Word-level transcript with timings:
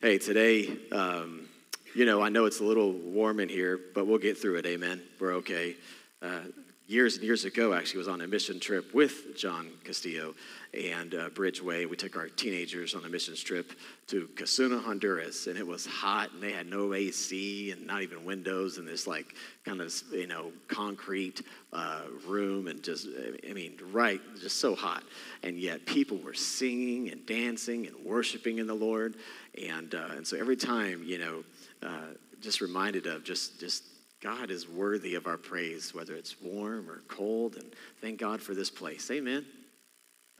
Hey, 0.00 0.18
today, 0.18 0.76
um, 0.92 1.48
you 1.92 2.04
know, 2.04 2.22
I 2.22 2.28
know 2.28 2.44
it's 2.44 2.60
a 2.60 2.64
little 2.64 2.92
warm 2.92 3.40
in 3.40 3.48
here, 3.48 3.80
but 3.96 4.06
we'll 4.06 4.18
get 4.18 4.38
through 4.38 4.58
it. 4.58 4.66
Amen. 4.66 5.02
We're 5.18 5.32
okay. 5.38 5.74
Uh, 6.22 6.42
years 6.88 7.16
and 7.16 7.24
years 7.24 7.44
ago, 7.44 7.74
actually, 7.74 7.98
was 7.98 8.08
on 8.08 8.22
a 8.22 8.26
mission 8.26 8.58
trip 8.58 8.94
with 8.94 9.36
John 9.36 9.68
Castillo 9.84 10.34
and 10.72 11.14
uh, 11.14 11.28
Bridgeway. 11.28 11.88
We 11.88 11.96
took 11.96 12.16
our 12.16 12.28
teenagers 12.28 12.94
on 12.94 13.04
a 13.04 13.08
mission 13.10 13.36
trip 13.36 13.72
to 14.06 14.26
Casuna, 14.34 14.82
Honduras, 14.82 15.48
and 15.48 15.58
it 15.58 15.66
was 15.66 15.84
hot, 15.84 16.32
and 16.32 16.42
they 16.42 16.50
had 16.50 16.66
no 16.66 16.94
AC 16.94 17.72
and 17.72 17.86
not 17.86 18.02
even 18.02 18.24
windows, 18.24 18.78
and 18.78 18.88
this 18.88 19.06
like 19.06 19.34
kind 19.66 19.82
of 19.82 19.94
you 20.10 20.26
know 20.26 20.50
concrete 20.66 21.42
uh, 21.74 22.04
room, 22.26 22.68
and 22.68 22.82
just 22.82 23.06
I 23.48 23.52
mean, 23.52 23.78
right, 23.92 24.20
just 24.40 24.58
so 24.58 24.74
hot, 24.74 25.04
and 25.42 25.58
yet 25.58 25.84
people 25.84 26.16
were 26.16 26.34
singing 26.34 27.10
and 27.10 27.24
dancing 27.26 27.86
and 27.86 27.94
worshiping 28.02 28.58
in 28.58 28.66
the 28.66 28.74
Lord, 28.74 29.16
and 29.62 29.94
uh, 29.94 30.08
and 30.16 30.26
so 30.26 30.38
every 30.38 30.56
time 30.56 31.02
you 31.04 31.18
know, 31.18 31.44
uh, 31.82 32.14
just 32.40 32.62
reminded 32.62 33.06
of 33.06 33.24
just 33.24 33.60
just 33.60 33.84
God 34.20 34.50
is 34.50 34.68
worthy 34.68 35.14
of 35.14 35.28
our 35.28 35.36
praise, 35.36 35.94
whether 35.94 36.14
it's 36.14 36.40
warm 36.40 36.90
or 36.90 37.02
cold, 37.06 37.54
and 37.54 37.72
thank 38.00 38.18
God 38.18 38.42
for 38.42 38.52
this 38.52 38.68
place. 38.68 39.08
Amen. 39.12 39.46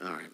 All 0.01 0.11
right. 0.11 0.29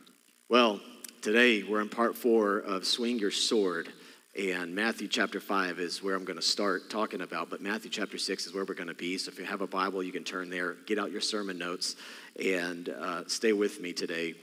Well, 0.50 0.80
today 1.22 1.62
we're 1.62 1.82
in 1.82 1.90
part 1.90 2.18
four 2.18 2.58
of 2.58 2.86
Swing 2.86 3.20
Your 3.20 3.30
Sword, 3.30 3.90
and 4.36 4.74
Matthew 4.74 5.08
chapter 5.08 5.40
five 5.40 5.80
is 5.80 6.02
where 6.02 6.16
I'm 6.16 6.26
going 6.26 6.40
to 6.40 6.42
start 6.42 6.90
talking 6.90 7.22
about, 7.22 7.52
but 7.52 7.62
Matthew 7.62 7.92
chapter 7.92 8.18
six 8.18 8.48
is 8.48 8.54
where 8.54 8.66
we're 8.66 8.74
going 8.74 8.88
to 8.88 8.96
be. 8.96 9.16
So 9.20 9.30
if 9.30 9.38
you 9.38 9.46
have 9.46 9.62
a 9.62 9.68
Bible, 9.68 10.02
you 10.02 10.12
can 10.12 10.24
turn 10.24 10.50
there, 10.50 10.78
get 10.88 10.98
out 10.98 11.12
your 11.12 11.22
sermon 11.22 11.60
notes, 11.60 11.98
and 12.44 12.90
uh, 12.90 13.24
stay 13.28 13.54
with 13.54 13.80
me 13.80 13.94
today. 13.94 14.34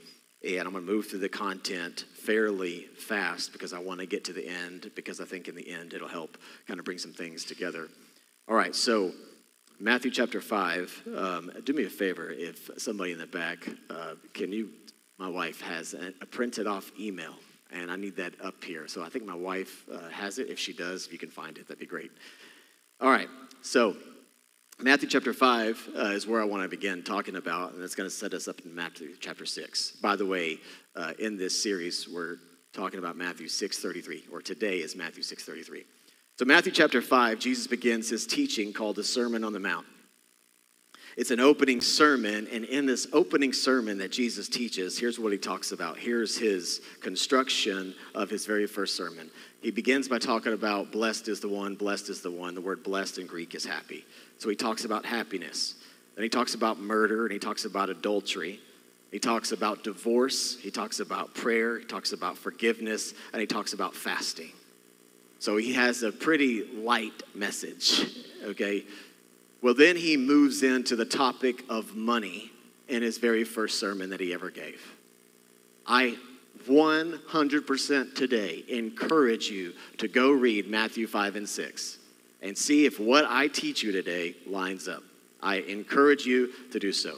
And 0.45 0.61
I'm 0.61 0.71
going 0.71 0.85
to 0.85 0.91
move 0.91 1.07
through 1.07 1.19
the 1.19 1.29
content 1.29 2.05
fairly 2.15 2.87
fast 2.97 3.51
because 3.53 3.73
I 3.73 3.79
want 3.79 3.99
to 3.99 4.05
get 4.05 4.23
to 4.25 4.33
the 4.33 4.47
end, 4.47 4.91
because 4.95 5.19
I 5.19 5.25
think 5.25 5.49
in 5.49 5.55
the 5.55 5.69
end 5.69 5.93
it'll 5.93 6.07
help 6.07 6.37
kind 6.67 6.79
of 6.79 6.85
bring 6.85 6.97
some 6.97 7.13
things 7.13 7.43
together. 7.43 7.89
All 8.49 8.55
right, 8.55 8.75
so 8.75 9.13
Matthew 9.79 10.11
chapter 10.11 10.41
5. 10.41 11.03
Um, 11.15 11.51
do 11.63 11.71
me 11.71 11.85
a 11.85 11.89
favor, 11.89 12.29
if 12.29 12.69
somebody 12.77 13.13
in 13.13 13.17
the 13.17 13.25
back, 13.25 13.69
uh, 13.89 14.15
can 14.33 14.51
you 14.51 14.69
my 15.17 15.29
wife 15.29 15.61
has 15.61 15.93
a, 15.93 16.13
a 16.21 16.25
printed 16.25 16.67
off 16.67 16.91
email, 16.99 17.35
and 17.71 17.89
I 17.89 17.95
need 17.95 18.17
that 18.17 18.33
up 18.43 18.61
here. 18.61 18.85
So 18.89 19.01
I 19.01 19.07
think 19.07 19.25
my 19.25 19.35
wife 19.35 19.85
uh, 19.89 20.09
has 20.09 20.39
it. 20.39 20.49
If 20.49 20.59
she 20.59 20.73
does, 20.73 21.05
if 21.05 21.13
you 21.13 21.19
can 21.19 21.29
find 21.29 21.57
it, 21.57 21.69
that'd 21.69 21.79
be 21.79 21.85
great. 21.85 22.11
All 22.99 23.09
right, 23.09 23.29
so 23.61 23.95
Matthew 24.77 25.07
chapter 25.07 25.31
5 25.31 25.89
uh, 25.95 26.01
is 26.07 26.27
where 26.27 26.41
I 26.41 26.45
want 26.45 26.63
to 26.63 26.69
begin 26.69 27.01
talking 27.01 27.37
about, 27.37 27.73
and 27.73 27.81
it's 27.81 27.95
going 27.95 28.09
to 28.09 28.15
set 28.15 28.33
us 28.33 28.49
up 28.49 28.59
in 28.65 28.75
Matthew 28.75 29.11
chapter 29.21 29.45
6. 29.45 29.91
By 30.01 30.17
the 30.17 30.25
way, 30.25 30.59
uh, 30.97 31.13
in 31.17 31.37
this 31.37 31.63
series, 31.63 32.09
we're 32.09 32.39
talking 32.73 32.99
about 32.99 33.15
Matthew 33.15 33.47
6.33, 33.47 34.23
or 34.33 34.41
today 34.41 34.79
is 34.79 34.97
Matthew 34.97 35.23
6.33. 35.23 35.85
So 36.39 36.45
Matthew 36.45 36.71
chapter 36.71 36.99
5, 36.99 37.37
Jesus 37.37 37.67
begins 37.67 38.09
his 38.09 38.25
teaching 38.25 38.73
called 38.73 38.95
the 38.95 39.03
Sermon 39.03 39.43
on 39.43 39.53
the 39.53 39.59
Mount. 39.59 39.85
It's 41.15 41.29
an 41.29 41.39
opening 41.39 41.79
sermon, 41.79 42.47
and 42.51 42.65
in 42.65 42.87
this 42.87 43.05
opening 43.13 43.53
sermon 43.53 43.99
that 43.99 44.11
Jesus 44.11 44.49
teaches, 44.49 44.97
here's 44.97 45.19
what 45.19 45.31
he 45.31 45.37
talks 45.37 45.71
about. 45.71 45.95
Here's 45.95 46.35
his 46.35 46.81
construction 47.01 47.93
of 48.15 48.31
his 48.31 48.47
very 48.47 48.65
first 48.65 48.97
sermon. 48.97 49.29
He 49.61 49.69
begins 49.69 50.07
by 50.07 50.17
talking 50.17 50.53
about 50.53 50.91
blessed 50.91 51.27
is 51.27 51.39
the 51.39 51.49
one, 51.49 51.75
blessed 51.75 52.09
is 52.09 52.21
the 52.21 52.31
one. 52.31 52.55
The 52.55 52.61
word 52.61 52.83
blessed 52.83 53.19
in 53.19 53.27
Greek 53.27 53.53
is 53.53 53.63
happy. 53.63 54.03
So 54.39 54.49
he 54.49 54.55
talks 54.55 54.85
about 54.85 55.05
happiness. 55.05 55.75
Then 56.15 56.23
he 56.23 56.29
talks 56.29 56.55
about 56.55 56.79
murder, 56.79 57.25
and 57.25 57.31
he 57.31 57.37
talks 57.37 57.65
about 57.65 57.91
adultery. 57.91 58.59
He 59.11 59.19
talks 59.19 59.51
about 59.51 59.83
divorce. 59.83 60.57
He 60.59 60.71
talks 60.71 60.99
about 60.99 61.35
prayer. 61.35 61.77
He 61.77 61.85
talks 61.85 62.11
about 62.11 62.39
forgiveness, 62.39 63.13
and 63.33 63.39
he 63.39 63.45
talks 63.45 63.73
about 63.73 63.93
fasting. 63.93 64.51
So 65.43 65.57
he 65.57 65.73
has 65.73 66.03
a 66.03 66.11
pretty 66.13 66.63
light 66.73 67.21
message, 67.35 68.07
okay? 68.45 68.85
Well, 69.61 69.73
then 69.73 69.97
he 69.97 70.15
moves 70.15 70.63
into 70.63 70.95
the 70.95 71.03
topic 71.03 71.65
of 71.67 71.97
money 71.97 72.49
in 72.87 73.01
his 73.01 73.17
very 73.17 73.43
first 73.43 73.77
sermon 73.77 74.09
that 74.11 74.21
he 74.21 74.33
ever 74.33 74.49
gave. 74.49 74.81
I 75.85 76.15
100% 76.65 78.15
today 78.15 78.63
encourage 78.69 79.49
you 79.49 79.73
to 79.97 80.07
go 80.07 80.31
read 80.31 80.69
Matthew 80.69 81.07
5 81.07 81.35
and 81.35 81.49
6 81.49 81.97
and 82.41 82.57
see 82.57 82.85
if 82.85 82.97
what 82.97 83.25
I 83.27 83.49
teach 83.49 83.83
you 83.83 83.91
today 83.91 84.37
lines 84.47 84.87
up. 84.87 85.03
I 85.41 85.55
encourage 85.57 86.25
you 86.25 86.53
to 86.71 86.79
do 86.79 86.93
so. 86.93 87.17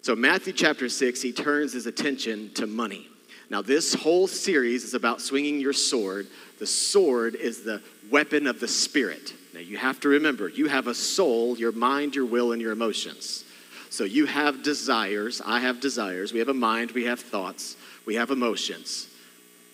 So, 0.00 0.16
Matthew 0.16 0.54
chapter 0.54 0.88
6, 0.88 1.20
he 1.20 1.32
turns 1.32 1.74
his 1.74 1.84
attention 1.84 2.50
to 2.54 2.66
money. 2.66 3.08
Now, 3.50 3.62
this 3.62 3.94
whole 3.94 4.26
series 4.26 4.84
is 4.84 4.94
about 4.94 5.20
swinging 5.20 5.58
your 5.58 5.72
sword. 5.72 6.26
The 6.58 6.66
sword 6.66 7.34
is 7.34 7.62
the 7.62 7.82
weapon 8.10 8.46
of 8.46 8.60
the 8.60 8.68
Spirit. 8.68 9.32
Now, 9.54 9.60
you 9.60 9.78
have 9.78 10.00
to 10.00 10.08
remember, 10.08 10.48
you 10.48 10.66
have 10.66 10.86
a 10.86 10.94
soul, 10.94 11.56
your 11.56 11.72
mind, 11.72 12.14
your 12.14 12.26
will, 12.26 12.52
and 12.52 12.60
your 12.60 12.72
emotions. 12.72 13.44
So 13.90 14.04
you 14.04 14.26
have 14.26 14.62
desires. 14.62 15.40
I 15.44 15.60
have 15.60 15.80
desires. 15.80 16.32
We 16.32 16.40
have 16.40 16.48
a 16.48 16.54
mind. 16.54 16.90
We 16.90 17.04
have 17.04 17.20
thoughts. 17.20 17.76
We 18.04 18.16
have 18.16 18.30
emotions. 18.30 19.08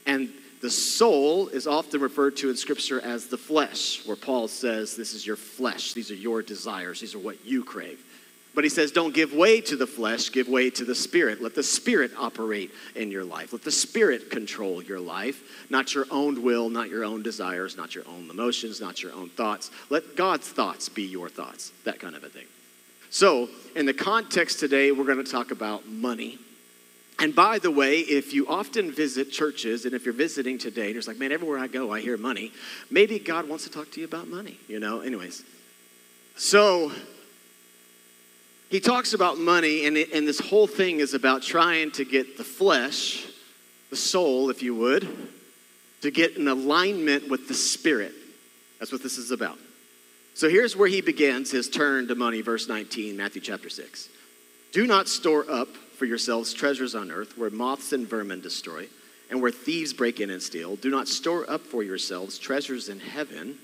And 0.07 0.31
the 0.63 0.71
soul 0.71 1.49
is 1.49 1.67
often 1.67 2.01
referred 2.01 2.37
to 2.39 2.51
in 2.51 2.57
Scripture 2.57 3.01
as 3.01 3.27
the 3.27 3.37
flesh, 3.37 4.07
where 4.07 4.17
Paul 4.17 4.49
says, 4.49 4.97
This 4.97 5.15
is 5.15 5.27
your 5.27 5.37
flesh. 5.37 5.93
These 5.93 6.11
are 6.11 6.17
your 6.17 6.43
desires. 6.43 7.01
These 7.01 7.15
are 7.15 7.19
what 7.19 7.45
you 7.45 7.65
crave. 7.65 8.03
But 8.54 8.62
he 8.62 8.70
says, 8.70 8.92
don't 8.92 9.12
give 9.12 9.32
way 9.32 9.60
to 9.62 9.76
the 9.76 9.87
flesh, 9.87 10.31
give 10.31 10.48
way 10.48 10.70
to 10.70 10.84
the 10.84 10.94
spirit. 10.94 11.42
Let 11.42 11.56
the 11.56 11.62
spirit 11.62 12.12
operate 12.16 12.70
in 12.94 13.10
your 13.10 13.25
life. 13.25 13.53
Let 13.53 13.62
the 13.62 13.72
spirit 13.72 14.31
control 14.31 14.81
your 14.81 15.00
life, 15.00 15.66
not 15.70 15.94
your 15.94 16.06
own 16.10 16.42
will, 16.42 16.70
not 16.70 16.88
your 16.88 17.04
own 17.04 17.22
desires, 17.22 17.76
not 17.76 17.94
your 17.94 18.04
own 18.06 18.31
emotions, 18.31 18.81
not 18.81 19.03
your 19.03 19.12
own 19.12 19.28
thoughts. 19.31 19.72
Let 19.91 20.15
God's 20.15 20.48
thoughts 20.48 20.88
be 20.88 21.03
your 21.03 21.28
thoughts, 21.28 21.72
that 21.84 21.98
kind 21.98 22.15
of 22.15 22.22
a 22.22 22.28
thing. 22.28 22.47
So, 23.10 23.48
in 23.75 23.87
the 23.87 23.94
context 23.94 24.60
today, 24.60 24.92
we're 24.92 25.04
going 25.04 25.25
to 25.25 25.31
talk 25.31 25.50
about 25.50 25.88
money. 25.88 26.38
And 27.21 27.34
by 27.34 27.59
the 27.59 27.71
way, 27.71 28.00
if 28.00 28.32
you 28.32 28.47
often 28.48 28.91
visit 28.91 29.31
churches, 29.31 29.84
and 29.84 29.94
if 29.94 30.04
you're 30.04 30.15
visiting 30.15 30.59
today, 30.59 30.88
and 30.88 30.97
it's 30.97 31.06
like, 31.06 31.19
man, 31.19 31.31
everywhere 31.31 31.59
I 31.59 31.69
go, 31.69 31.92
I 31.92 32.00
hear 32.00 32.16
money. 32.16 32.53
Maybe 32.91 33.19
God 33.19 33.48
wants 33.48 33.65
to 33.65 33.71
talk 33.71 33.91
to 33.92 34.00
you 34.00 34.06
about 34.06 34.26
money, 34.26 34.59
you 34.69 34.81
know? 34.81 35.00
Anyways. 35.00 35.44
So, 36.36 36.91
he 38.71 38.81
talks 38.81 39.15
about 39.15 39.39
money, 39.39 39.87
and, 39.87 39.97
it, 39.97 40.13
and 40.13 40.27
this 40.27 40.41
whole 40.41 40.67
thing 40.67 41.01
is 41.01 41.15
about 41.15 41.43
trying 41.43 41.91
to 41.93 42.05
get 42.05 42.37
the 42.37 42.45
flesh, 42.45 43.27
the 43.91 43.97
soul, 43.97 44.51
if 44.51 44.63
you 44.63 44.75
would, 44.75 45.09
to 46.01 46.11
get 46.11 46.37
in 46.37 46.49
alignment 46.49 47.29
with 47.29 47.49
the 47.49 47.55
spirit. 47.55 48.13
That's 48.79 48.93
what 48.93 49.03
this 49.03 49.19
is 49.19 49.31
about. 49.31 49.59
So 50.35 50.49
here's 50.49 50.77
where 50.77 50.89
he 50.89 51.01
begins 51.01 51.51
his 51.51 51.69
turn 51.69 52.09
to 52.09 52.15
money, 52.15 52.41
verse 52.41 52.69
19, 52.69 53.17
Matthew 53.17 53.41
chapter 53.41 53.71
6. 53.71 54.09
Do 54.73 54.87
not 54.87 55.09
store 55.09 55.49
up 55.49 55.69
for 55.69 56.05
yourselves 56.05 56.53
treasures 56.53 56.97
on 56.97 57.13
earth 57.13 57.39
where 57.39 57.51
moths 57.51 57.93
and 57.93 58.09
vermin 58.09 58.41
destroy 58.41 58.89
and 59.31 59.41
where 59.41 59.53
thieves 59.53 59.93
break 59.93 60.21
in 60.21 60.31
and 60.31 60.43
steal. 60.43 60.75
Do 60.77 60.91
not 60.91 61.07
store 61.07 61.49
up 61.49 61.61
for 61.63 61.83
yourselves 61.85 62.39
treasures 62.39 62.89
in 62.89 62.99
heaven 62.99 63.59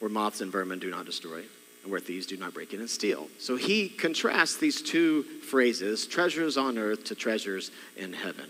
where 0.00 0.08
moths 0.08 0.40
and 0.40 0.50
vermin 0.50 0.78
do 0.78 0.90
not 0.90 1.04
destroy 1.04 1.42
and 1.82 1.90
where 1.90 2.00
thieves 2.00 2.26
do 2.26 2.36
not 2.36 2.54
break 2.54 2.72
in 2.72 2.80
and 2.80 2.90
steal. 2.90 3.28
So 3.38 3.56
he 3.56 3.88
contrasts 3.88 4.56
these 4.56 4.82
two 4.82 5.22
phrases, 5.22 6.06
treasures 6.06 6.56
on 6.56 6.78
earth 6.78 7.04
to 7.04 7.14
treasures 7.14 7.70
in 7.96 8.12
heaven. 8.12 8.48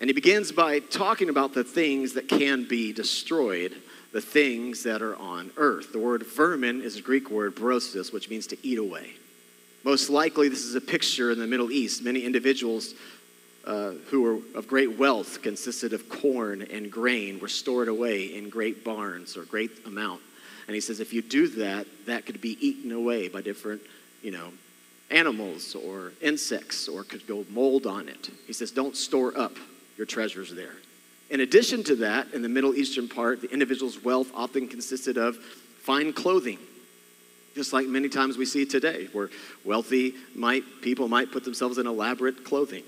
And 0.00 0.10
he 0.10 0.14
begins 0.14 0.52
by 0.52 0.80
talking 0.80 1.28
about 1.30 1.54
the 1.54 1.64
things 1.64 2.14
that 2.14 2.28
can 2.28 2.64
be 2.64 2.92
destroyed, 2.92 3.74
the 4.12 4.20
things 4.20 4.82
that 4.82 5.00
are 5.00 5.16
on 5.16 5.50
earth. 5.56 5.92
The 5.92 5.98
word 5.98 6.24
vermin 6.24 6.82
is 6.82 6.98
a 6.98 7.02
Greek 7.02 7.30
word, 7.30 7.54
brosis, 7.54 8.12
which 8.12 8.28
means 8.28 8.46
to 8.48 8.58
eat 8.66 8.78
away. 8.78 9.12
Most 9.84 10.10
likely, 10.10 10.48
this 10.48 10.64
is 10.64 10.74
a 10.74 10.80
picture 10.80 11.30
in 11.30 11.38
the 11.38 11.46
Middle 11.46 11.70
East. 11.70 12.02
Many 12.02 12.24
individuals 12.24 12.94
uh, 13.64 13.92
who 14.10 14.22
were 14.22 14.58
of 14.58 14.68
great 14.68 14.98
wealth, 14.98 15.42
consisted 15.42 15.92
of 15.92 16.08
corn 16.08 16.62
and 16.62 16.90
grain, 16.90 17.40
were 17.40 17.48
stored 17.48 17.88
away 17.88 18.36
in 18.36 18.50
great 18.50 18.84
barns 18.84 19.36
or 19.36 19.44
great 19.44 19.70
amount 19.86 20.20
and 20.66 20.74
he 20.74 20.80
says, 20.80 21.00
if 21.00 21.12
you 21.12 21.22
do 21.22 21.48
that, 21.48 21.86
that 22.06 22.26
could 22.26 22.40
be 22.40 22.58
eaten 22.66 22.90
away 22.92 23.28
by 23.28 23.40
different, 23.40 23.80
you 24.22 24.32
know, 24.32 24.48
animals 25.10 25.76
or 25.76 26.12
insects 26.20 26.88
or 26.88 27.04
could 27.04 27.26
go 27.26 27.44
mold 27.50 27.86
on 27.86 28.08
it. 28.08 28.30
He 28.46 28.52
says, 28.52 28.72
don't 28.72 28.96
store 28.96 29.36
up 29.38 29.56
your 29.96 30.06
treasures 30.06 30.52
there. 30.52 30.74
In 31.30 31.40
addition 31.40 31.84
to 31.84 31.96
that, 31.96 32.32
in 32.34 32.42
the 32.42 32.48
Middle 32.48 32.74
Eastern 32.74 33.08
part, 33.08 33.40
the 33.42 33.50
individual's 33.50 34.02
wealth 34.02 34.30
often 34.34 34.68
consisted 34.68 35.16
of 35.16 35.36
fine 35.36 36.12
clothing, 36.12 36.58
just 37.54 37.72
like 37.72 37.86
many 37.86 38.08
times 38.08 38.36
we 38.36 38.44
see 38.44 38.66
today, 38.66 39.08
where 39.12 39.30
wealthy 39.64 40.14
might, 40.34 40.64
people 40.82 41.08
might 41.08 41.30
put 41.30 41.44
themselves 41.44 41.78
in 41.78 41.86
elaborate 41.86 42.44
clothing. 42.44 42.82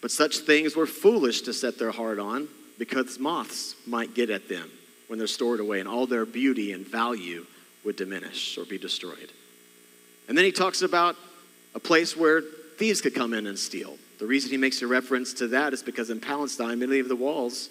But 0.00 0.10
such 0.10 0.38
things 0.38 0.74
were 0.74 0.86
foolish 0.86 1.42
to 1.42 1.52
set 1.52 1.78
their 1.78 1.92
heart 1.92 2.18
on 2.18 2.48
because 2.78 3.18
moths 3.18 3.74
might 3.86 4.14
get 4.14 4.30
at 4.30 4.48
them 4.48 4.70
when 5.12 5.18
they're 5.18 5.28
stored 5.28 5.60
away, 5.60 5.78
and 5.78 5.86
all 5.86 6.06
their 6.06 6.24
beauty 6.24 6.72
and 6.72 6.86
value 6.86 7.44
would 7.84 7.96
diminish 7.96 8.56
or 8.56 8.64
be 8.64 8.78
destroyed. 8.78 9.30
And 10.26 10.38
then 10.38 10.46
he 10.46 10.52
talks 10.52 10.80
about 10.80 11.16
a 11.74 11.78
place 11.78 12.16
where 12.16 12.40
thieves 12.78 13.02
could 13.02 13.14
come 13.14 13.34
in 13.34 13.46
and 13.46 13.58
steal. 13.58 13.98
The 14.18 14.26
reason 14.26 14.50
he 14.50 14.56
makes 14.56 14.80
a 14.80 14.86
reference 14.86 15.34
to 15.34 15.48
that 15.48 15.74
is 15.74 15.82
because 15.82 16.08
in 16.08 16.18
Palestine, 16.18 16.78
many 16.78 16.98
of 16.98 17.08
the 17.08 17.16
walls 17.16 17.68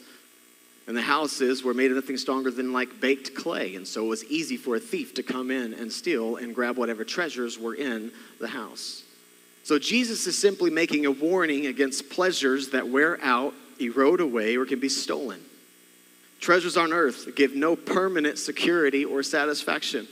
And 0.88 0.98
the 0.98 1.02
houses 1.02 1.64
were 1.64 1.74
made 1.74 1.92
of 1.92 1.96
nothing 1.96 2.18
stronger 2.18 2.50
than 2.52 2.74
like 2.74 3.00
baked 3.00 3.36
clay. 3.36 3.76
And 3.76 3.88
so 3.88 4.06
it 4.06 4.10
was 4.10 4.26
easy 4.26 4.58
for 4.58 4.76
a 4.76 4.80
thief 4.80 5.14
to 5.16 5.24
come 5.24 5.52
in 5.52 5.74
and 5.74 5.92
steal 5.92 6.38
and 6.38 6.56
grab 6.56 6.78
whatever 6.78 7.04
treasures 7.04 7.60
were 7.60 7.76
in 7.76 8.12
the 8.40 8.48
house. 8.48 9.04
So 9.64 9.78
Jesus 9.78 10.26
is 10.26 10.38
simply 10.38 10.72
making 10.72 11.06
a 11.06 11.12
warning 11.12 11.68
against 11.68 12.10
pleasures 12.10 12.70
that 12.72 12.88
wear 12.88 13.24
out, 13.24 13.54
erode 13.80 14.20
away, 14.20 14.58
or 14.58 14.66
can 14.66 14.80
be 14.80 14.90
stolen. 14.90 15.40
Treasures 16.42 16.76
on 16.76 16.92
earth 16.92 17.36
give 17.36 17.56
no 17.56 17.76
permanent 17.76 18.40
security 18.40 19.06
or 19.06 19.24
satisfaction. 19.24 20.08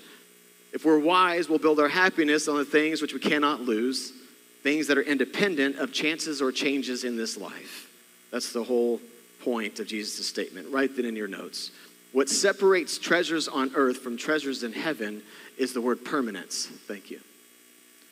If 0.71 0.85
we're 0.85 0.99
wise, 0.99 1.49
we'll 1.49 1.57
build 1.57 1.79
our 1.79 1.89
happiness 1.89 2.47
on 2.47 2.57
the 2.57 2.65
things 2.65 3.01
which 3.01 3.13
we 3.13 3.19
cannot 3.19 3.61
lose, 3.61 4.13
things 4.61 4.87
that 4.87 4.97
are 4.97 5.01
independent 5.01 5.77
of 5.77 5.91
chances 5.91 6.41
or 6.41 6.51
changes 6.51 7.03
in 7.03 7.17
this 7.17 7.35
life. 7.35 7.89
That's 8.31 8.53
the 8.53 8.63
whole 8.63 9.01
point 9.41 9.79
of 9.79 9.87
Jesus' 9.87 10.27
statement. 10.27 10.71
Write 10.71 10.95
that 10.97 11.05
in 11.05 11.15
your 11.15 11.27
notes. 11.27 11.71
What 12.11 12.29
separates 12.29 12.99
treasures 12.99 13.47
on 13.47 13.71
earth 13.75 13.97
from 13.97 14.15
treasures 14.15 14.63
in 14.63 14.73
heaven 14.73 15.23
is 15.57 15.73
the 15.73 15.81
word 15.81 16.05
permanence. 16.05 16.67
Thank 16.67 17.09
you. 17.09 17.19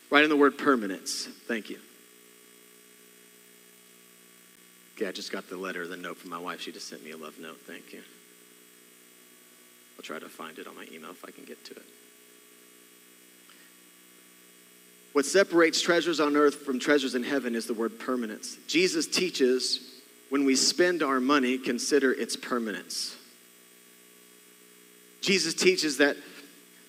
Write 0.10 0.24
in 0.24 0.30
the 0.30 0.38
word 0.38 0.58
permanence. 0.58 1.28
Thank 1.48 1.70
you. 1.70 1.80
Okay, 4.98 5.06
I 5.06 5.12
just 5.12 5.32
got 5.32 5.48
the 5.48 5.58
letter, 5.58 5.86
the 5.86 5.96
note 5.96 6.18
from 6.18 6.32
my 6.32 6.40
wife. 6.40 6.60
She 6.60 6.72
just 6.72 6.88
sent 6.88 7.06
me 7.06 7.12
a 7.12 7.18
love 7.18 7.38
note. 7.40 7.60
Thank 7.68 7.94
you. 7.94 8.02
I'll 9.96 10.02
try 10.02 10.18
to 10.18 10.28
find 10.28 10.58
it 10.58 10.66
on 10.66 10.76
my 10.76 10.88
email 10.92 11.12
if 11.12 11.24
I 11.24 11.30
can 11.30 11.46
get 11.46 11.64
to 11.66 11.74
it. 11.74 11.84
What 15.14 15.28
separates 15.28 15.82
treasures 15.82 16.20
on 16.20 16.36
earth 16.36 16.56
from 16.56 16.80
treasures 16.80 17.14
in 17.14 17.24
heaven 17.24 17.54
is 17.54 17.68
the 17.68 17.76
word 17.76 18.00
permanence. 18.00 18.58
Jesus 18.68 19.06
teaches 19.06 20.02
when 20.30 20.46
we 20.46 20.56
spend 20.56 21.04
our 21.04 21.20
money, 21.20 21.60
consider 21.60 22.12
its 22.12 22.36
permanence. 22.36 23.16
Jesus 25.22 25.54
teaches 25.54 25.98
that 25.98 26.18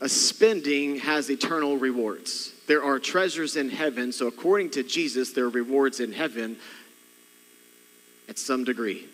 a 0.01 0.09
spending 0.09 0.97
has 1.01 1.31
eternal 1.31 1.77
rewards. 1.77 2.55
There 2.69 2.83
are 2.83 2.99
treasures 2.99 3.57
in 3.57 3.69
heaven, 3.69 4.13
so 4.13 4.29
according 4.29 4.71
to 4.71 4.83
Jesus, 4.83 5.33
there 5.33 5.45
are 5.45 5.51
rewards 5.51 6.01
in 6.01 6.13
heaven 6.13 6.57
at 8.29 8.39
some 8.39 8.65
degree. 8.65 9.07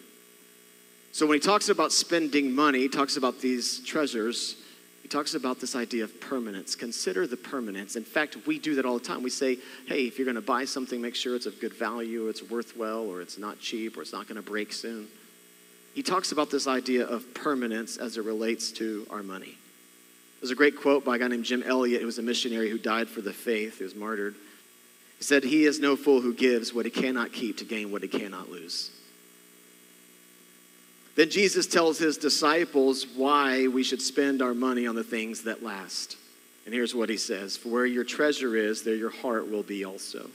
So 1.13 1.27
when 1.27 1.37
he 1.37 1.41
talks 1.41 1.69
about 1.69 1.93
spending 1.93 2.55
money, 2.55 2.81
he 2.81 2.89
talks 2.89 3.17
about 3.17 3.41
these 3.41 3.81
treasures 3.81 4.57
he 5.05 5.09
talks 5.09 5.35
about 5.35 5.61
this 5.61 5.77
idea 5.77 6.03
of 6.03 6.19
permanence. 6.19 6.75
Consider 6.75 7.27
the 7.27 7.37
permanence. 7.37 7.95
In 7.95 8.05
fact, 8.05 8.39
we 8.47 8.59
do 8.59 8.77
that 8.77 8.87
all 8.87 8.99
the 8.99 9.05
time. 9.05 9.23
We 9.23 9.29
say, 9.29 9.59
hey, 9.87 10.07
if 10.07 10.19
you're 10.19 10.25
going 10.25 10.37
to 10.37 10.41
buy 10.41 10.65
something, 10.65 10.99
make 10.99 11.15
sure 11.15 11.37
it's 11.37 11.45
of 11.45 11.61
good 11.61 11.75
value, 11.75 12.29
it's 12.29 12.43
worth 12.43 12.75
well, 12.75 13.01
or 13.01 13.21
it's 13.21 13.37
not 13.37 13.61
cheap, 13.61 13.99
or 13.99 14.01
it's 14.01 14.15
not 14.15 14.27
going 14.27 14.37
to 14.37 14.43
break 14.43 14.73
soon. 14.73 15.07
He 15.95 16.03
talks 16.03 16.33
about 16.33 16.51
this 16.51 16.67
idea 16.67 17.07
of 17.07 17.35
permanence 17.35 17.99
as 17.99 18.17
it 18.17 18.25
relates 18.25 18.73
to 18.73 19.07
our 19.11 19.23
money. 19.23 19.59
There's 20.41 20.51
a 20.51 20.55
great 20.55 20.81
quote 20.81 21.05
by 21.05 21.17
a 21.17 21.19
guy 21.19 21.29
named 21.29 21.45
Jim 21.45 21.63
Elliot, 21.63 22.01
who 22.01 22.07
was 22.07 22.19
a 22.19 22.23
missionary 22.23 22.71
who 22.71 22.79
died 22.79 23.11
for 23.11 23.21
the 23.21 23.35
faith, 23.35 23.77
He 23.77 23.85
was 23.85 23.95
martyred. 23.95 24.35
He 25.19 25.25
said, 25.25 25.45
He 25.45 25.67
is 25.67 25.81
no 25.81 25.97
fool 25.97 26.23
who 26.23 26.33
gives 26.33 26.73
what 26.73 26.87
he 26.87 26.91
cannot 26.91 27.31
keep 27.31 27.59
to 27.59 27.67
gain 27.67 27.93
what 27.93 28.01
he 28.01 28.09
cannot 28.09 28.51
lose. 28.51 28.91
Then 31.17 31.31
Jesus 31.31 31.67
tells 31.67 31.99
his 31.99 32.19
disciples 32.19 33.07
why 33.07 33.69
we 33.69 33.85
should 33.85 34.03
spend 34.03 34.43
our 34.43 34.55
money 34.55 34.87
on 34.87 34.95
the 34.95 35.05
things 35.05 35.43
that 35.45 35.63
last. 35.63 36.17
And 36.65 36.75
here's 36.75 36.95
what 36.95 37.09
he 37.09 37.17
says 37.17 37.57
For 37.57 37.69
where 37.69 37.87
your 37.87 38.05
treasure 38.05 38.57
is, 38.57 38.83
there 38.83 38.97
your 38.97 39.11
heart 39.11 39.51
will 39.51 39.63
be 39.63 39.85
also. 39.85 40.31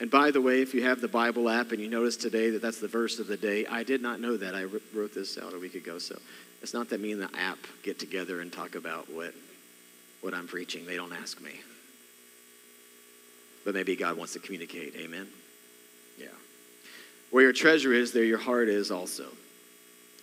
And 0.00 0.10
by 0.10 0.30
the 0.30 0.40
way, 0.40 0.60
if 0.60 0.74
you 0.74 0.82
have 0.82 1.00
the 1.00 1.08
Bible 1.08 1.48
app 1.48 1.70
and 1.70 1.80
you 1.80 1.88
notice 1.88 2.16
today 2.16 2.50
that 2.50 2.62
that's 2.62 2.80
the 2.80 2.88
verse 2.88 3.20
of 3.20 3.28
the 3.28 3.36
day, 3.36 3.64
I 3.66 3.84
did 3.84 4.02
not 4.02 4.20
know 4.20 4.36
that. 4.36 4.54
I 4.54 4.64
wrote 4.64 5.14
this 5.14 5.38
out 5.38 5.54
a 5.54 5.58
week 5.58 5.76
ago. 5.76 5.98
So 5.98 6.18
it's 6.62 6.74
not 6.74 6.88
that 6.88 7.00
me 7.00 7.12
and 7.12 7.22
the 7.22 7.30
app 7.38 7.58
get 7.82 7.98
together 7.98 8.40
and 8.40 8.52
talk 8.52 8.74
about 8.74 9.08
what, 9.10 9.34
what 10.20 10.34
I'm 10.34 10.48
preaching. 10.48 10.84
They 10.84 10.96
don't 10.96 11.12
ask 11.12 11.40
me. 11.40 11.52
But 13.64 13.74
maybe 13.74 13.94
God 13.94 14.16
wants 14.16 14.32
to 14.32 14.40
communicate. 14.40 14.96
Amen? 14.96 15.28
Yeah. 16.18 16.26
Where 17.30 17.44
your 17.44 17.52
treasure 17.52 17.92
is, 17.92 18.12
there 18.12 18.24
your 18.24 18.38
heart 18.38 18.68
is 18.68 18.90
also. 18.90 19.26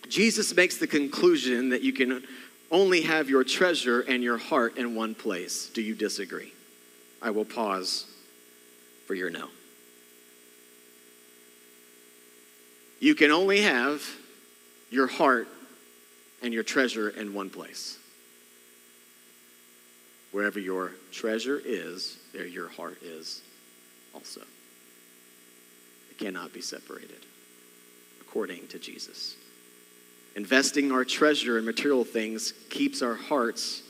Jesus 0.08 0.54
makes 0.54 0.76
the 0.76 0.86
conclusion 0.86 1.70
that 1.70 1.82
you 1.82 1.92
can 1.92 2.22
only 2.70 3.02
have 3.02 3.28
your 3.28 3.44
treasure 3.44 4.00
and 4.00 4.22
your 4.22 4.38
heart 4.38 4.78
in 4.78 4.94
one 4.94 5.14
place. 5.14 5.70
Do 5.72 5.82
you 5.82 5.94
disagree? 5.94 6.52
I 7.20 7.30
will 7.30 7.44
pause 7.44 8.06
for 9.06 9.14
your 9.14 9.30
no. 9.30 9.48
You 12.98 13.14
can 13.14 13.30
only 13.30 13.62
have 13.62 14.02
your 14.90 15.06
heart 15.06 15.48
and 16.42 16.52
your 16.52 16.62
treasure 16.62 17.08
in 17.08 17.34
one 17.34 17.50
place. 17.50 17.98
Wherever 20.30 20.58
your 20.58 20.92
treasure 21.10 21.60
is, 21.62 22.18
there 22.32 22.46
your 22.46 22.68
heart 22.68 23.02
is 23.02 23.42
also. 24.14 24.40
It 26.10 26.18
cannot 26.18 26.52
be 26.52 26.60
separated, 26.60 27.26
according 28.20 28.68
to 28.68 28.78
Jesus. 28.78 29.36
Investing 30.34 30.92
our 30.92 31.04
treasure 31.04 31.58
in 31.58 31.64
material 31.64 32.04
things 32.04 32.54
keeps 32.70 33.02
our 33.02 33.14
hearts 33.14 33.82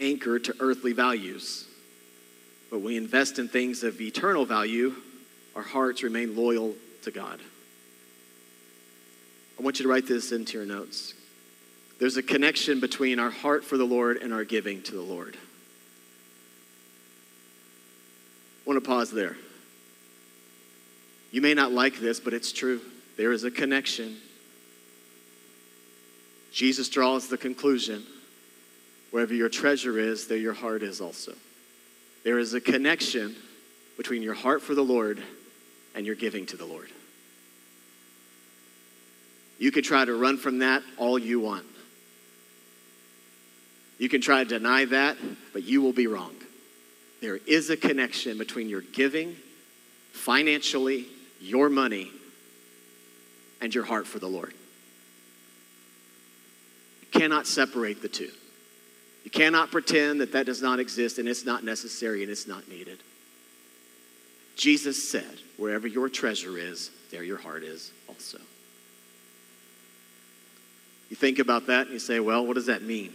anchored 0.00 0.44
to 0.44 0.54
earthly 0.60 0.92
values. 0.92 1.66
But 2.70 2.78
when 2.78 2.86
we 2.86 2.96
invest 2.96 3.38
in 3.38 3.48
things 3.48 3.82
of 3.82 4.00
eternal 4.00 4.46
value, 4.46 4.94
our 5.54 5.62
hearts 5.62 6.02
remain 6.02 6.34
loyal 6.34 6.74
to 7.02 7.10
God. 7.10 7.40
I 9.58 9.62
want 9.62 9.78
you 9.78 9.82
to 9.84 9.88
write 9.90 10.08
this 10.08 10.32
into 10.32 10.56
your 10.56 10.66
notes. 10.66 11.12
There's 11.98 12.16
a 12.16 12.22
connection 12.22 12.80
between 12.80 13.18
our 13.18 13.30
heart 13.30 13.62
for 13.62 13.76
the 13.76 13.84
Lord 13.84 14.16
and 14.16 14.32
our 14.32 14.44
giving 14.44 14.82
to 14.84 14.92
the 14.92 15.02
Lord. 15.02 15.36
I 18.64 18.68
want 18.68 18.82
to 18.82 18.88
pause 18.88 19.10
there. 19.10 19.36
You 21.30 21.42
may 21.42 21.54
not 21.54 21.72
like 21.72 22.00
this, 22.00 22.18
but 22.20 22.32
it's 22.32 22.52
true. 22.52 22.80
There 23.16 23.32
is 23.32 23.44
a 23.44 23.50
connection 23.50 24.16
Jesus 26.52 26.90
draws 26.90 27.28
the 27.28 27.38
conclusion 27.38 28.04
wherever 29.10 29.34
your 29.34 29.48
treasure 29.48 29.98
is, 29.98 30.26
there 30.26 30.38
your 30.38 30.52
heart 30.52 30.82
is 30.82 31.00
also. 31.00 31.32
There 32.24 32.38
is 32.38 32.54
a 32.54 32.60
connection 32.60 33.34
between 33.96 34.22
your 34.22 34.34
heart 34.34 34.62
for 34.62 34.74
the 34.74 34.82
Lord 34.82 35.22
and 35.94 36.06
your 36.06 36.14
giving 36.14 36.46
to 36.46 36.56
the 36.56 36.66
Lord. 36.66 36.90
You 39.58 39.72
can 39.72 39.82
try 39.82 40.04
to 40.04 40.14
run 40.14 40.36
from 40.36 40.58
that 40.58 40.82
all 40.98 41.18
you 41.18 41.40
want. 41.40 41.64
You 43.98 44.08
can 44.08 44.20
try 44.20 44.42
to 44.42 44.48
deny 44.48 44.84
that, 44.86 45.16
but 45.52 45.62
you 45.62 45.80
will 45.80 45.92
be 45.92 46.06
wrong. 46.06 46.34
There 47.20 47.38
is 47.46 47.70
a 47.70 47.76
connection 47.76 48.36
between 48.36 48.68
your 48.68 48.80
giving, 48.80 49.36
financially, 50.12 51.06
your 51.40 51.70
money, 51.70 52.10
and 53.60 53.74
your 53.74 53.84
heart 53.84 54.06
for 54.06 54.18
the 54.18 54.26
Lord 54.26 54.54
cannot 57.22 57.46
separate 57.46 58.02
the 58.02 58.08
two. 58.08 58.32
You 59.22 59.30
cannot 59.30 59.70
pretend 59.70 60.20
that 60.20 60.32
that 60.32 60.44
does 60.44 60.60
not 60.60 60.80
exist 60.80 61.18
and 61.20 61.28
it's 61.28 61.44
not 61.44 61.62
necessary 61.62 62.22
and 62.22 62.32
it's 62.32 62.48
not 62.48 62.68
needed. 62.68 62.98
Jesus 64.56 65.08
said, 65.08 65.38
wherever 65.56 65.86
your 65.86 66.08
treasure 66.08 66.58
is, 66.58 66.90
there 67.12 67.22
your 67.22 67.38
heart 67.38 67.62
is 67.62 67.92
also. 68.08 68.38
You 71.10 71.16
think 71.16 71.38
about 71.38 71.68
that 71.68 71.82
and 71.82 71.92
you 71.92 72.00
say, 72.00 72.18
well, 72.18 72.44
what 72.44 72.54
does 72.54 72.66
that 72.66 72.82
mean? 72.82 73.12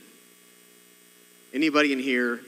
Anybody 1.53 1.91
in 1.91 1.99
here 1.99 2.39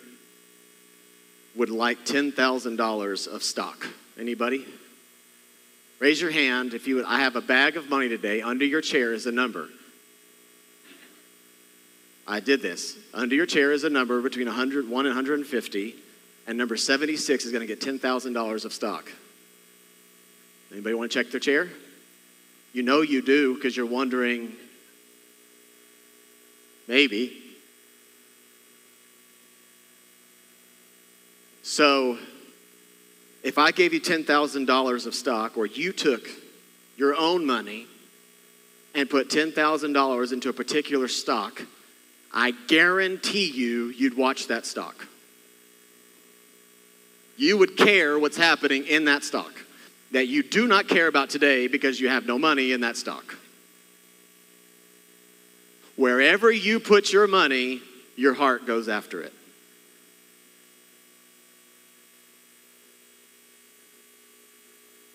would 1.57 1.69
like 1.69 2.05
$10,000 2.05 3.27
of 3.27 3.43
stock? 3.43 3.85
Anybody? 4.17 4.65
Raise 5.99 6.21
your 6.21 6.31
hand 6.31 6.73
if 6.73 6.87
you 6.87 6.95
would. 6.95 7.05
I 7.05 7.19
have 7.19 7.35
a 7.35 7.41
bag 7.41 7.75
of 7.75 7.89
money 7.89 8.07
today. 8.07 8.41
Under 8.41 8.63
your 8.63 8.79
chair 8.79 9.11
is 9.11 9.25
a 9.25 9.31
number. 9.33 9.67
I 12.29 12.39
did 12.39 12.61
this. 12.61 12.95
Under 13.11 13.33
your 13.33 13.47
chair 13.47 13.71
is 13.71 13.83
a 13.83 13.89
number 13.89 14.21
between 14.21 14.45
101 14.45 15.05
and 15.07 15.15
150, 15.15 15.95
and 16.45 16.57
number 16.59 16.77
76 16.77 17.43
is 17.43 17.51
going 17.51 17.67
to 17.67 17.75
get 17.75 17.81
$10,000 17.81 18.65
of 18.65 18.71
stock. 18.71 19.11
Anybody 20.71 20.93
want 20.93 21.11
to 21.11 21.23
check 21.23 21.31
their 21.31 21.39
chair? 21.39 21.69
You 22.71 22.83
know 22.83 23.01
you 23.01 23.23
do 23.23 23.55
because 23.55 23.75
you're 23.75 23.87
wondering, 23.87 24.53
maybe. 26.87 27.35
So, 31.63 32.19
if 33.41 33.57
I 33.57 33.71
gave 33.71 33.91
you 33.91 33.99
$10,000 33.99 35.05
of 35.07 35.15
stock, 35.15 35.57
or 35.57 35.65
you 35.65 35.91
took 35.91 36.29
your 36.95 37.15
own 37.15 37.43
money 37.43 37.87
and 38.93 39.09
put 39.09 39.29
$10,000 39.29 40.33
into 40.33 40.49
a 40.49 40.53
particular 40.53 41.07
stock, 41.07 41.63
I 42.33 42.51
guarantee 42.51 43.49
you, 43.49 43.87
you'd 43.87 44.15
watch 44.15 44.47
that 44.47 44.65
stock. 44.65 45.07
You 47.37 47.57
would 47.57 47.77
care 47.77 48.19
what's 48.19 48.37
happening 48.37 48.85
in 48.85 49.05
that 49.05 49.23
stock 49.23 49.53
that 50.11 50.27
you 50.27 50.43
do 50.43 50.67
not 50.67 50.87
care 50.87 51.07
about 51.07 51.29
today 51.29 51.67
because 51.67 51.99
you 51.99 52.09
have 52.09 52.25
no 52.25 52.37
money 52.37 52.71
in 52.71 52.81
that 52.81 52.97
stock. 52.97 53.35
Wherever 55.95 56.51
you 56.51 56.79
put 56.79 57.11
your 57.11 57.27
money, 57.27 57.81
your 58.15 58.33
heart 58.33 58.65
goes 58.65 58.87
after 58.87 59.21
it. 59.21 59.33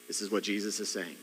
This 0.08 0.20
is 0.20 0.30
what 0.30 0.42
Jesus 0.44 0.78
is 0.80 0.90
saying. 0.90 1.16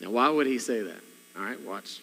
Now, 0.00 0.10
why 0.10 0.28
would 0.28 0.46
he 0.46 0.58
say 0.58 0.82
that? 0.82 1.00
All 1.38 1.42
right, 1.42 1.60
watch. 1.62 2.00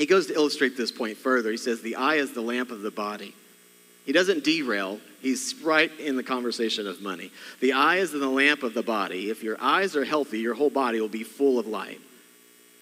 He 0.00 0.06
goes 0.06 0.28
to 0.28 0.34
illustrate 0.34 0.78
this 0.78 0.90
point 0.90 1.18
further. 1.18 1.50
He 1.50 1.58
says, 1.58 1.82
The 1.82 1.96
eye 1.96 2.14
is 2.14 2.32
the 2.32 2.40
lamp 2.40 2.70
of 2.70 2.80
the 2.80 2.90
body. 2.90 3.34
He 4.06 4.12
doesn't 4.12 4.44
derail, 4.44 4.98
he's 5.20 5.54
right 5.62 5.92
in 6.00 6.16
the 6.16 6.22
conversation 6.22 6.86
of 6.86 7.02
money. 7.02 7.30
The 7.60 7.74
eye 7.74 7.96
is 7.96 8.10
the 8.10 8.26
lamp 8.26 8.62
of 8.62 8.72
the 8.72 8.82
body. 8.82 9.28
If 9.28 9.42
your 9.42 9.60
eyes 9.60 9.96
are 9.96 10.04
healthy, 10.06 10.38
your 10.38 10.54
whole 10.54 10.70
body 10.70 11.02
will 11.02 11.10
be 11.10 11.22
full 11.22 11.58
of 11.58 11.66
light. 11.66 12.00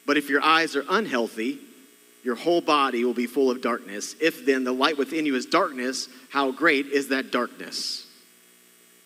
But 0.07 0.17
if 0.17 0.31
your 0.31 0.41
eyes 0.41 0.77
are 0.77 0.85
unhealthy, 0.89 1.59
your 2.23 2.37
whole 2.37 2.61
body 2.61 3.05
will 3.05 3.15
be 3.15 3.27
full 3.27 3.51
of 3.51 3.61
darkness. 3.63 4.15
If 4.21 4.47
then 4.47 4.63
the 4.63 4.71
light 4.71 4.97
within 4.97 5.27
you 5.27 5.35
is 5.35 5.45
darkness, 5.45 6.09
how 6.31 6.53
great 6.53 6.87
is 6.87 7.09
that 7.09 7.33
darkness? 7.33 8.07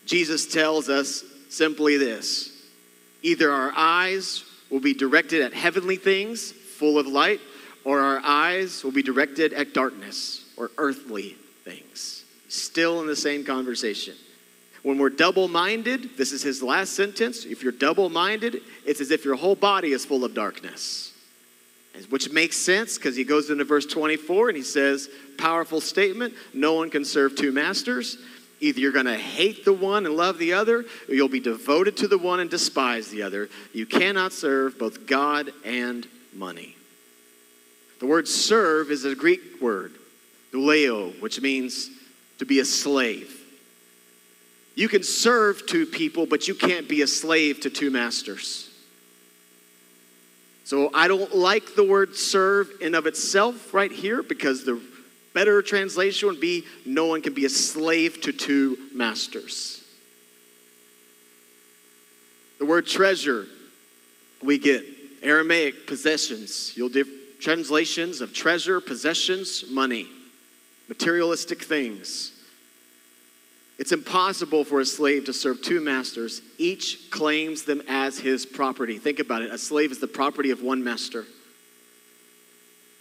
Jesus 0.05 0.53
tells 0.53 0.91
us 0.91 1.25
simply 1.49 1.97
this 1.97 2.51
either 3.23 3.51
our 3.51 3.73
eyes 3.75 4.45
will 4.69 4.81
be 4.81 4.93
directed 4.93 5.41
at 5.41 5.55
heavenly 5.55 5.97
things, 5.97 6.53
full 6.53 6.99
of 6.99 7.07
light, 7.07 7.41
or 7.85 8.01
our 8.01 8.21
eyes 8.25 8.85
will 8.85 8.93
be 8.93 9.03
directed 9.03 9.53
at 9.53 9.75
darkness 9.75 10.45
or 10.57 10.71
earthly 10.79 11.37
things. 11.65 12.25
Still 12.49 13.01
in 13.01 13.07
the 13.07 13.17
same 13.17 13.45
conversation. 13.45 14.15
When 14.83 14.99
we're 14.99 15.11
double 15.11 15.49
minded, 15.49 16.17
this 16.17 16.33
is 16.33 16.43
his 16.43 16.63
last 16.63 16.95
sentence. 16.95 17.45
If 17.45 17.63
you're 17.63 17.73
double 17.73 18.09
minded, 18.09 18.63
it's 18.85 19.01
as 19.01 19.11
if 19.11 19.25
your 19.25 19.37
whole 19.37 19.55
body 19.55 19.93
is 19.93 20.05
full 20.05 20.25
of 20.25 20.35
darkness. 20.35 21.13
Which 22.09 22.33
makes 22.33 22.57
sense 22.57 22.97
because 22.97 23.15
he 23.15 23.23
goes 23.23 23.51
into 23.51 23.65
verse 23.65 23.87
24 23.87 24.49
and 24.49 24.57
he 24.57 24.63
says, 24.63 25.09
Powerful 25.39 25.81
statement, 25.81 26.35
no 26.53 26.75
one 26.75 26.91
can 26.91 27.05
serve 27.05 27.37
two 27.37 27.53
masters. 27.53 28.19
Either 28.61 28.81
you're 28.81 28.93
going 28.93 29.07
to 29.07 29.17
hate 29.17 29.65
the 29.65 29.73
one 29.73 30.07
and 30.07 30.17
love 30.17 30.39
the 30.39 30.53
other, 30.53 30.85
or 31.09 31.15
you'll 31.15 31.29
be 31.29 31.41
devoted 31.41 31.97
to 31.99 32.09
the 32.09 32.19
one 32.19 32.41
and 32.41 32.49
despise 32.49 33.09
the 33.09 33.23
other. 33.23 33.51
You 33.73 33.87
cannot 33.87 34.33
serve 34.33 34.79
both 34.79 35.07
God 35.07 35.53
and 35.65 36.07
money. 36.33 36.77
The 38.03 38.09
word 38.09 38.27
serve 38.27 38.91
is 38.91 39.05
a 39.05 39.15
Greek 39.15 39.63
word, 39.63 39.93
douleo, 40.53 41.13
which 41.21 41.41
means 41.41 41.89
to 42.41 42.45
be 42.45 42.59
a 42.59 42.65
slave. 42.65 43.41
You 44.75 44.89
can 44.89 45.05
serve 45.05 45.69
two 45.69 45.87
people, 45.87 46.27
but 46.27 46.49
you 46.49 46.57
can't 46.57 46.89
be 46.89 47.03
a 47.03 47.07
slave 47.07 47.61
to 47.61 47.71
two 47.71 47.93
masters. 47.93 48.69
So 50.65 50.91
I 50.93 51.07
don't 51.07 51.33
like 51.33 51.77
the 51.77 51.85
word 51.85 52.17
serve 52.17 52.73
in 52.81 52.97
of 52.97 53.07
itself 53.07 53.73
right 53.73 53.93
here 53.93 54.25
because 54.25 54.65
the 54.65 54.81
Better 55.33 55.63
translation 55.63 56.29
would 56.29 56.41
be 56.41 56.65
no 56.85 57.07
one 57.07 57.23
can 57.23 57.35
be 57.35 57.45
a 57.45 57.49
slave 57.49 58.21
to 58.23 58.33
two 58.33 58.79
masters. 58.93 59.81
The 62.59 62.67
word 62.67 62.89
treasure, 62.89 63.47
we 64.43 64.59
get 64.59 64.85
Aramaic 65.23 65.87
possessions. 65.87 66.73
You'll 66.77 66.89
do 66.89 67.05
translations 67.43 68.21
of 68.21 68.33
treasure, 68.33 68.81
possessions, 68.81 69.65
money, 69.69 70.07
materialistic 70.89 71.63
things. 71.63 72.31
It's 73.79 73.91
impossible 73.91 74.65
for 74.65 74.79
a 74.79 74.85
slave 74.85 75.25
to 75.25 75.33
serve 75.33 75.61
two 75.61 75.81
masters. 75.81 76.41
Each 76.57 77.11
claims 77.11 77.65
them 77.65 77.83
as 77.89 78.17
his 78.17 78.47
property. 78.47 78.97
Think 78.97 79.19
about 79.19 79.43
it. 79.43 79.51
A 79.51 79.59
slave 79.59 79.91
is 79.91 79.99
the 79.99 80.07
property 80.07 80.51
of 80.51 80.63
one 80.63 80.85
master. 80.85 81.25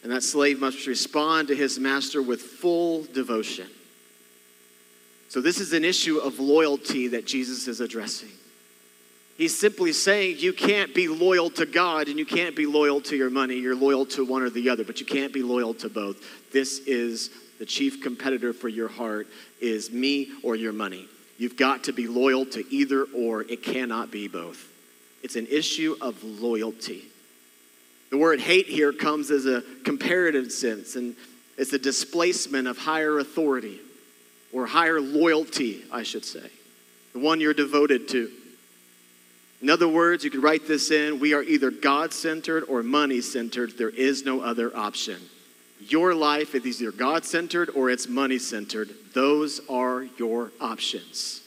And 0.01 0.11
that 0.11 0.23
slave 0.23 0.59
must 0.59 0.87
respond 0.87 1.49
to 1.49 1.55
his 1.55 1.77
master 1.77 2.23
with 2.23 2.41
full 2.41 3.03
devotion. 3.03 3.67
So, 5.29 5.39
this 5.39 5.59
is 5.59 5.71
an 5.73 5.85
issue 5.85 6.17
of 6.17 6.39
loyalty 6.39 7.09
that 7.09 7.27
Jesus 7.27 7.67
is 7.67 7.79
addressing. 7.79 8.31
He's 9.41 9.57
simply 9.57 9.91
saying 9.91 10.35
you 10.37 10.53
can't 10.53 10.93
be 10.93 11.07
loyal 11.07 11.49
to 11.49 11.65
God 11.65 12.09
and 12.09 12.19
you 12.19 12.27
can't 12.27 12.55
be 12.55 12.67
loyal 12.67 13.01
to 13.01 13.15
your 13.15 13.31
money. 13.31 13.55
You're 13.55 13.75
loyal 13.75 14.05
to 14.05 14.23
one 14.23 14.43
or 14.43 14.51
the 14.51 14.69
other, 14.69 14.83
but 14.83 14.99
you 14.99 15.05
can't 15.07 15.33
be 15.33 15.41
loyal 15.41 15.73
to 15.73 15.89
both. 15.89 16.17
This 16.53 16.77
is 16.77 17.31
the 17.57 17.65
chief 17.65 18.03
competitor 18.03 18.53
for 18.53 18.69
your 18.69 18.87
heart 18.87 19.25
is 19.59 19.89
me 19.89 20.29
or 20.43 20.55
your 20.55 20.73
money. 20.73 21.07
You've 21.39 21.57
got 21.57 21.85
to 21.85 21.91
be 21.91 22.05
loyal 22.05 22.45
to 22.45 22.63
either 22.71 23.05
or. 23.15 23.41
It 23.41 23.63
cannot 23.63 24.11
be 24.11 24.27
both. 24.27 24.71
It's 25.23 25.35
an 25.35 25.47
issue 25.47 25.95
of 26.01 26.23
loyalty. 26.23 27.05
The 28.11 28.19
word 28.19 28.41
hate 28.41 28.67
here 28.67 28.93
comes 28.93 29.31
as 29.31 29.47
a 29.47 29.63
comparative 29.83 30.51
sense, 30.51 30.95
and 30.95 31.15
it's 31.57 31.73
a 31.73 31.79
displacement 31.79 32.67
of 32.67 32.77
higher 32.77 33.17
authority 33.17 33.79
or 34.53 34.67
higher 34.67 35.01
loyalty, 35.01 35.83
I 35.91 36.03
should 36.03 36.25
say, 36.25 36.47
the 37.13 37.19
one 37.19 37.39
you're 37.39 37.55
devoted 37.55 38.07
to. 38.09 38.31
In 39.61 39.69
other 39.69 39.87
words, 39.87 40.23
you 40.23 40.31
could 40.31 40.43
write 40.43 40.67
this 40.67 40.89
in 40.91 41.19
we 41.19 41.33
are 41.33 41.43
either 41.43 41.69
God 41.69 42.13
centered 42.13 42.63
or 42.63 42.81
money 42.81 43.21
centered. 43.21 43.77
There 43.77 43.89
is 43.89 44.25
no 44.25 44.41
other 44.41 44.75
option. 44.75 45.17
Your 45.79 46.13
life 46.15 46.55
is 46.55 46.81
either 46.81 46.91
God 46.91 47.25
centered 47.25 47.69
or 47.69 47.89
it's 47.89 48.07
money 48.07 48.39
centered. 48.39 48.89
Those 49.13 49.61
are 49.69 50.03
your 50.17 50.51
options. 50.59 51.41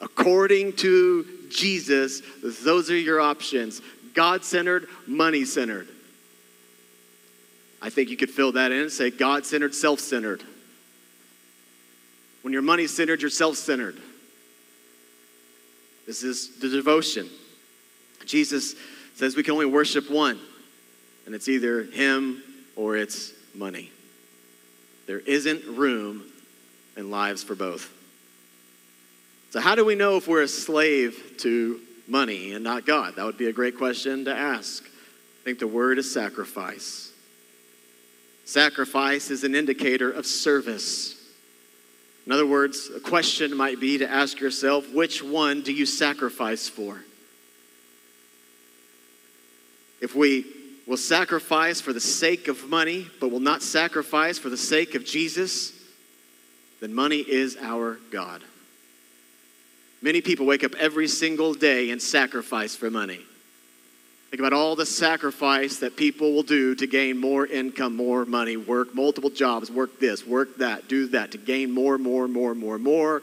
According 0.00 0.74
to 0.74 1.26
Jesus, 1.50 2.22
those 2.42 2.90
are 2.90 2.96
your 2.96 3.20
options. 3.20 3.80
God 4.12 4.44
centered, 4.44 4.86
money 5.06 5.44
centered. 5.44 5.88
I 7.80 7.90
think 7.90 8.10
you 8.10 8.16
could 8.16 8.30
fill 8.30 8.52
that 8.52 8.72
in 8.72 8.82
and 8.82 8.92
say 8.92 9.10
God 9.10 9.44
centered, 9.44 9.74
self 9.74 10.00
centered. 10.00 10.42
When 12.42 12.52
you're 12.52 12.62
money 12.62 12.86
centered, 12.86 13.20
you're 13.20 13.30
self 13.30 13.56
centered. 13.56 14.00
This 16.06 16.22
is 16.22 16.58
the 16.58 16.68
devotion. 16.68 17.28
Jesus 18.24 18.74
says 19.14 19.36
we 19.36 19.42
can 19.42 19.52
only 19.52 19.66
worship 19.66 20.10
one, 20.10 20.38
and 21.26 21.34
it's 21.34 21.48
either 21.48 21.84
Him 21.84 22.42
or 22.76 22.96
it's 22.96 23.32
money. 23.54 23.90
There 25.06 25.20
isn't 25.20 25.76
room 25.76 26.24
in 26.96 27.10
lives 27.10 27.42
for 27.42 27.54
both. 27.54 27.90
So, 29.50 29.60
how 29.60 29.74
do 29.74 29.84
we 29.84 29.94
know 29.94 30.16
if 30.16 30.26
we're 30.26 30.42
a 30.42 30.48
slave 30.48 31.36
to 31.38 31.80
money 32.08 32.52
and 32.52 32.64
not 32.64 32.86
God? 32.86 33.16
That 33.16 33.24
would 33.24 33.38
be 33.38 33.46
a 33.46 33.52
great 33.52 33.78
question 33.78 34.24
to 34.24 34.34
ask. 34.34 34.84
I 34.84 35.44
think 35.44 35.58
the 35.58 35.66
word 35.66 35.98
is 35.98 36.12
sacrifice. 36.12 37.12
Sacrifice 38.44 39.30
is 39.30 39.44
an 39.44 39.54
indicator 39.54 40.10
of 40.10 40.26
service. 40.26 41.14
In 42.26 42.32
other 42.32 42.46
words, 42.46 42.90
a 42.94 43.00
question 43.00 43.56
might 43.56 43.80
be 43.80 43.98
to 43.98 44.10
ask 44.10 44.40
yourself 44.40 44.90
which 44.92 45.22
one 45.22 45.62
do 45.62 45.72
you 45.72 45.84
sacrifice 45.84 46.68
for? 46.68 47.04
If 50.00 50.14
we 50.14 50.46
will 50.86 50.96
sacrifice 50.96 51.80
for 51.80 51.92
the 51.92 52.00
sake 52.00 52.48
of 52.48 52.68
money, 52.68 53.06
but 53.20 53.30
will 53.30 53.40
not 53.40 53.62
sacrifice 53.62 54.38
for 54.38 54.48
the 54.48 54.56
sake 54.56 54.94
of 54.94 55.04
Jesus, 55.04 55.72
then 56.80 56.94
money 56.94 57.18
is 57.18 57.56
our 57.60 57.98
God. 58.10 58.42
Many 60.02 60.20
people 60.20 60.44
wake 60.44 60.64
up 60.64 60.74
every 60.74 61.08
single 61.08 61.54
day 61.54 61.90
and 61.90 62.00
sacrifice 62.00 62.76
for 62.76 62.90
money. 62.90 63.20
Think 64.30 64.40
about 64.40 64.52
all 64.52 64.74
the 64.74 64.86
sacrifice 64.86 65.78
that 65.78 65.96
people 65.96 66.32
will 66.32 66.42
do 66.42 66.74
to 66.74 66.86
gain 66.86 67.18
more 67.18 67.46
income, 67.46 67.94
more 67.94 68.24
money, 68.24 68.56
work 68.56 68.94
multiple 68.94 69.30
jobs, 69.30 69.70
work 69.70 70.00
this, 70.00 70.26
work 70.26 70.56
that, 70.58 70.88
do 70.88 71.06
that, 71.08 71.32
to 71.32 71.38
gain 71.38 71.70
more, 71.70 71.98
more, 71.98 72.26
more, 72.26 72.54
more, 72.54 72.78
more. 72.78 73.22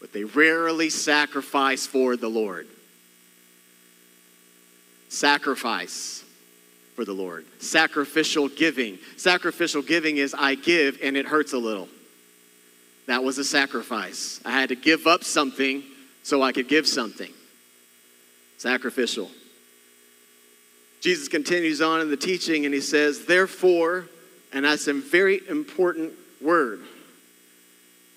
But 0.00 0.12
they 0.12 0.24
rarely 0.24 0.90
sacrifice 0.90 1.86
for 1.86 2.16
the 2.16 2.28
Lord. 2.28 2.66
Sacrifice 5.08 6.24
for 6.94 7.04
the 7.04 7.12
Lord. 7.12 7.46
Sacrificial 7.60 8.48
giving. 8.48 8.98
Sacrificial 9.16 9.82
giving 9.82 10.18
is 10.18 10.34
I 10.34 10.56
give 10.56 10.98
and 11.02 11.16
it 11.16 11.26
hurts 11.26 11.52
a 11.52 11.58
little. 11.58 11.88
That 13.06 13.24
was 13.24 13.38
a 13.38 13.44
sacrifice. 13.44 14.40
I 14.44 14.50
had 14.50 14.68
to 14.68 14.74
give 14.74 15.06
up 15.06 15.24
something 15.24 15.82
so 16.22 16.42
I 16.42 16.52
could 16.52 16.68
give 16.68 16.86
something. 16.86 17.32
Sacrificial. 18.58 19.30
Jesus 21.00 21.28
continues 21.28 21.80
on 21.80 22.00
in 22.00 22.10
the 22.10 22.16
teaching 22.16 22.64
and 22.64 22.74
he 22.74 22.80
says, 22.80 23.24
Therefore, 23.24 24.06
and 24.52 24.64
that's 24.64 24.86
a 24.88 24.94
very 24.94 25.40
important 25.48 26.12
word. 26.40 26.80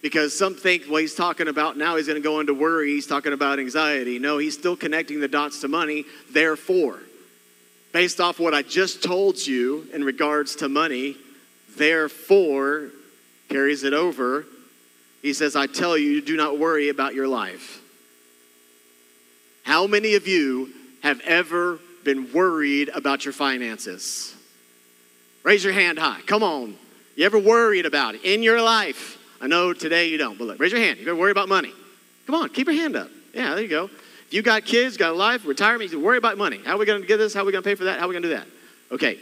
Because 0.02 0.38
some 0.38 0.56
think, 0.56 0.84
well, 0.90 0.98
he's 0.98 1.14
talking 1.14 1.48
about 1.48 1.78
now 1.78 1.96
he's 1.96 2.08
going 2.08 2.20
to 2.20 2.24
go 2.24 2.40
into 2.40 2.56
worry, 2.56 2.92
he's 2.92 3.06
talking 3.06 3.34
about 3.34 3.60
anxiety. 3.60 4.18
No, 4.18 4.40
he's 4.40 4.58
still 4.58 4.76
connecting 4.76 5.20
the 5.20 5.28
dots 5.28 5.62
to 5.62 5.68
money. 5.68 6.06
Therefore, 6.32 7.00
based 7.92 8.20
off 8.20 8.40
what 8.40 8.54
I 8.54 8.64
just 8.64 9.04
told 9.04 9.46
you 9.46 9.88
in 9.94 10.04
regards 10.04 10.56
to 10.58 10.70
money, 10.70 11.18
therefore 11.78 12.90
carries 13.50 13.84
it 13.84 13.94
over 13.94 14.46
he 15.22 15.34
says, 15.34 15.56
I 15.56 15.68
tell 15.68 15.98
you, 15.98 16.22
do 16.22 16.36
not 16.36 16.58
worry 16.58 16.90
about 16.90 17.14
your 17.14 17.28
life. 17.28 17.82
How 19.64 19.86
many 19.86 20.16
of 20.16 20.28
you 20.28 20.74
have 21.04 21.22
ever 21.22 21.80
been 22.04 22.32
worried 22.34 22.90
about 22.90 23.26
your 23.26 23.34
finances? 23.34 24.36
Raise 25.44 25.64
your 25.64 25.74
hand 25.74 25.98
high. 25.98 26.22
Come 26.26 26.44
on. 26.44 26.76
You 27.16 27.26
ever 27.26 27.40
worried 27.40 27.86
about 27.86 28.16
it 28.16 28.24
in 28.24 28.44
your 28.44 28.62
life? 28.62 29.18
I 29.42 29.48
know 29.48 29.74
today 29.74 30.10
you 30.10 30.18
don't, 30.18 30.38
but 30.38 30.46
look, 30.46 30.60
raise 30.60 30.72
your 30.72 30.82
hand. 30.82 31.00
You 31.00 31.08
ever 31.08 31.20
worry 31.20 31.32
about 31.32 31.50
money? 31.50 31.74
Come 32.26 32.36
on, 32.36 32.50
keep 32.50 32.68
your 32.68 32.76
hand 32.76 32.96
up. 32.96 33.10
Yeah, 33.34 33.56
there 33.56 33.64
you 33.64 33.68
go. 33.68 33.86
If 33.86 34.34
you 34.34 34.42
got 34.42 34.66
kids, 34.66 34.98
got 34.98 35.12
a 35.12 35.16
life, 35.16 35.46
retirement, 35.46 35.92
you 35.92 36.00
worry 36.00 36.18
about 36.18 36.38
money. 36.38 36.62
How 36.64 36.76
are 36.76 36.78
we 36.78 36.86
going 36.86 37.02
to 37.02 37.08
get 37.08 37.18
this? 37.18 37.34
How 37.34 37.42
are 37.42 37.46
we 37.46 37.52
going 37.52 37.64
to 37.64 37.70
pay 37.70 37.76
for 37.76 37.86
that? 37.86 38.00
How 38.00 38.06
are 38.06 38.08
we 38.08 38.14
going 38.14 38.24
to 38.24 38.30
do 38.30 38.36
that? 38.36 38.48
Okay. 38.92 39.20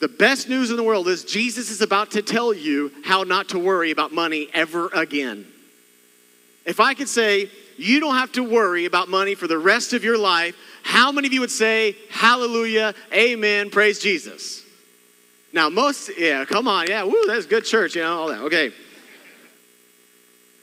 The 0.00 0.08
best 0.08 0.48
news 0.48 0.70
in 0.70 0.76
the 0.76 0.82
world 0.82 1.08
is 1.08 1.24
Jesus 1.24 1.70
is 1.70 1.80
about 1.80 2.10
to 2.12 2.22
tell 2.22 2.52
you 2.52 2.90
how 3.04 3.22
not 3.22 3.50
to 3.50 3.58
worry 3.58 3.90
about 3.90 4.12
money 4.12 4.48
ever 4.52 4.88
again. 4.88 5.46
If 6.66 6.80
I 6.80 6.94
could 6.94 7.08
say, 7.08 7.50
you 7.76 8.00
don't 8.00 8.16
have 8.16 8.32
to 8.32 8.42
worry 8.42 8.84
about 8.84 9.08
money 9.08 9.34
for 9.34 9.46
the 9.46 9.58
rest 9.58 9.92
of 9.92 10.04
your 10.04 10.18
life, 10.18 10.56
how 10.82 11.12
many 11.12 11.26
of 11.26 11.32
you 11.32 11.40
would 11.40 11.50
say, 11.50 11.96
Hallelujah, 12.10 12.94
Amen, 13.12 13.70
praise 13.70 13.98
Jesus? 13.98 14.62
Now, 15.52 15.68
most, 15.68 16.10
yeah, 16.18 16.44
come 16.44 16.66
on, 16.66 16.88
yeah, 16.88 17.04
woo, 17.04 17.26
that's 17.26 17.46
good 17.46 17.64
church, 17.64 17.94
you 17.94 18.02
know, 18.02 18.18
all 18.18 18.28
that. 18.28 18.40
Okay. 18.42 18.72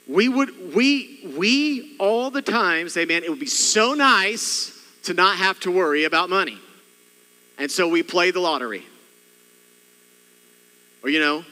We 0.06 0.28
would, 0.28 0.74
we, 0.74 1.32
we 1.36 1.96
all 1.98 2.30
the 2.30 2.42
time 2.42 2.88
say, 2.90 3.06
man, 3.06 3.24
it 3.24 3.30
would 3.30 3.40
be 3.40 3.46
so 3.46 3.94
nice 3.94 4.78
to 5.04 5.14
not 5.14 5.36
have 5.38 5.58
to 5.60 5.70
worry 5.70 6.04
about 6.04 6.28
money. 6.28 6.58
And 7.58 7.70
so 7.70 7.88
we 7.88 8.02
play 8.02 8.32
the 8.32 8.40
lottery. 8.40 8.82
Or, 11.02 11.08
you 11.08 11.20
know, 11.20 11.44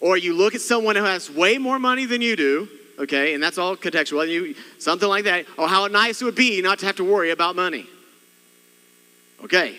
or 0.00 0.16
you 0.16 0.34
look 0.34 0.54
at 0.54 0.60
someone 0.60 0.96
who 0.96 1.04
has 1.04 1.30
way 1.30 1.58
more 1.58 1.78
money 1.78 2.04
than 2.04 2.20
you 2.20 2.36
do, 2.36 2.68
okay, 2.98 3.34
and 3.34 3.42
that's 3.42 3.58
all 3.58 3.76
contextual. 3.76 4.28
You, 4.28 4.54
something 4.78 5.08
like 5.08 5.24
that. 5.24 5.46
Oh, 5.56 5.66
how 5.66 5.86
nice 5.86 6.20
it 6.20 6.24
would 6.24 6.34
be 6.34 6.60
not 6.62 6.78
to 6.80 6.86
have 6.86 6.96
to 6.96 7.04
worry 7.04 7.30
about 7.30 7.56
money. 7.56 7.86
Okay. 9.44 9.76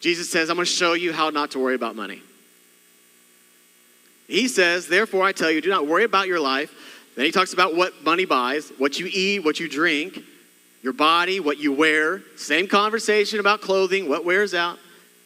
Jesus 0.00 0.30
says, 0.30 0.50
I'm 0.50 0.56
going 0.56 0.66
to 0.66 0.70
show 0.70 0.92
you 0.92 1.12
how 1.12 1.30
not 1.30 1.52
to 1.52 1.58
worry 1.58 1.74
about 1.74 1.96
money. 1.96 2.22
He 4.28 4.48
says, 4.48 4.88
Therefore, 4.88 5.22
I 5.22 5.32
tell 5.32 5.50
you, 5.50 5.60
do 5.60 5.70
not 5.70 5.86
worry 5.86 6.04
about 6.04 6.26
your 6.26 6.40
life. 6.40 6.72
Then 7.14 7.24
he 7.24 7.32
talks 7.32 7.52
about 7.52 7.74
what 7.74 8.04
money 8.04 8.24
buys, 8.24 8.70
what 8.76 8.98
you 8.98 9.08
eat, 9.10 9.44
what 9.44 9.58
you 9.58 9.68
drink, 9.68 10.20
your 10.82 10.92
body, 10.92 11.40
what 11.40 11.58
you 11.58 11.72
wear. 11.72 12.22
Same 12.36 12.68
conversation 12.68 13.40
about 13.40 13.62
clothing, 13.62 14.08
what 14.08 14.24
wears 14.24 14.52
out. 14.52 14.78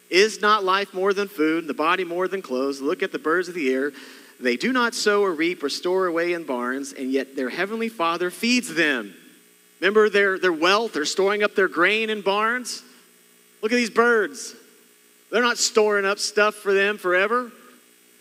Is 0.08 0.40
not 0.40 0.64
life 0.64 0.92
more 0.92 1.12
than 1.12 1.28
food, 1.28 1.66
the 1.66 1.74
body 1.74 2.04
more 2.04 2.28
than 2.28 2.42
clothes? 2.42 2.80
Look 2.80 3.02
at 3.02 3.12
the 3.12 3.18
birds 3.18 3.48
of 3.48 3.54
the 3.54 3.72
air. 3.72 3.92
They 4.40 4.56
do 4.56 4.72
not 4.72 4.94
sow 4.94 5.22
or 5.22 5.32
reap 5.32 5.62
or 5.62 5.68
store 5.68 6.06
away 6.06 6.32
in 6.32 6.44
barns, 6.44 6.92
and 6.92 7.12
yet 7.12 7.36
their 7.36 7.50
heavenly 7.50 7.88
Father 7.88 8.30
feeds 8.30 8.74
them. 8.74 9.14
Remember 9.80 10.08
their, 10.08 10.38
their 10.38 10.52
wealth? 10.52 10.94
They're 10.94 11.04
storing 11.04 11.42
up 11.42 11.54
their 11.54 11.68
grain 11.68 12.10
in 12.10 12.22
barns. 12.22 12.82
Look 13.62 13.72
at 13.72 13.76
these 13.76 13.90
birds. 13.90 14.54
They're 15.30 15.42
not 15.42 15.58
storing 15.58 16.04
up 16.04 16.18
stuff 16.18 16.54
for 16.54 16.72
them 16.72 16.98
forever. 16.98 17.52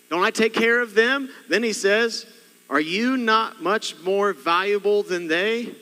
Don't 0.09 0.23
I 0.23 0.31
take 0.31 0.53
care 0.53 0.81
of 0.81 0.93
them? 0.93 1.29
Then 1.47 1.63
he 1.63 1.73
says, 1.73 2.25
Are 2.69 2.79
you 2.79 3.17
not 3.17 3.61
much 3.61 3.97
more 4.01 4.33
valuable 4.33 5.03
than 5.03 5.27
they? 5.27 5.73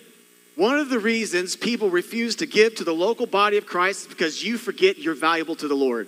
One 0.55 0.79
of 0.79 0.89
the 0.89 0.99
reasons 0.99 1.55
people 1.55 1.89
refuse 1.89 2.35
to 2.37 2.47
give 2.47 2.75
to 2.75 2.83
the 2.83 2.93
local 2.93 3.27
body 3.27 3.57
of 3.57 3.65
Christ 3.65 4.01
is 4.01 4.07
because 4.07 4.43
you 4.43 4.57
forget 4.57 4.97
you're 4.97 5.13
valuable 5.13 5.55
to 5.55 5.67
the 5.67 5.75
Lord. 5.75 6.07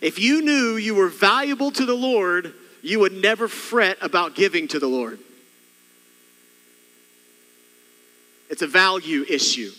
If 0.00 0.18
you 0.18 0.42
knew 0.42 0.76
you 0.76 0.94
were 0.94 1.08
valuable 1.08 1.70
to 1.72 1.84
the 1.84 1.94
Lord, 1.94 2.54
you 2.82 3.00
would 3.00 3.12
never 3.12 3.48
fret 3.48 3.98
about 4.00 4.34
giving 4.34 4.68
to 4.68 4.78
the 4.78 4.86
Lord. 4.86 5.18
It's 8.48 8.62
a 8.62 8.66
value 8.66 9.24
issue. 9.28 9.72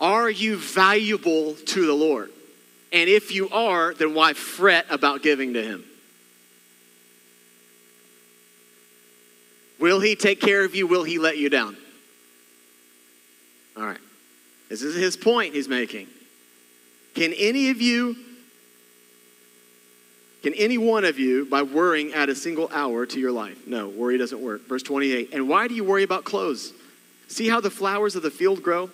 Are 0.00 0.28
you 0.28 0.56
valuable 0.56 1.54
to 1.54 1.86
the 1.86 1.92
Lord? 1.92 2.30
And 2.92 3.08
if 3.08 3.32
you 3.32 3.48
are, 3.50 3.94
then 3.94 4.14
why 4.14 4.32
fret 4.32 4.86
about 4.90 5.22
giving 5.22 5.54
to 5.54 5.62
Him? 5.62 5.84
Will 9.78 10.00
He 10.00 10.16
take 10.16 10.40
care 10.40 10.64
of 10.64 10.74
you? 10.74 10.86
Will 10.86 11.04
He 11.04 11.18
let 11.18 11.38
you 11.38 11.48
down? 11.48 11.76
All 13.76 13.84
right. 13.84 13.98
This 14.72 14.80
is 14.80 14.94
his 14.94 15.18
point 15.18 15.52
he's 15.52 15.68
making. 15.68 16.06
Can 17.14 17.34
any 17.34 17.68
of 17.68 17.82
you, 17.82 18.16
can 20.42 20.54
any 20.54 20.78
one 20.78 21.04
of 21.04 21.18
you, 21.18 21.44
by 21.44 21.60
worrying, 21.60 22.14
add 22.14 22.30
a 22.30 22.34
single 22.34 22.70
hour 22.72 23.04
to 23.04 23.20
your 23.20 23.32
life? 23.32 23.66
No, 23.66 23.90
worry 23.90 24.16
doesn't 24.16 24.40
work. 24.40 24.66
Verse 24.66 24.82
28. 24.82 25.34
And 25.34 25.46
why 25.46 25.68
do 25.68 25.74
you 25.74 25.84
worry 25.84 26.04
about 26.04 26.24
clothes? 26.24 26.72
See 27.28 27.50
how 27.50 27.60
the 27.60 27.68
flowers 27.68 28.16
of 28.16 28.22
the 28.22 28.30
field 28.30 28.62
grow? 28.62 28.88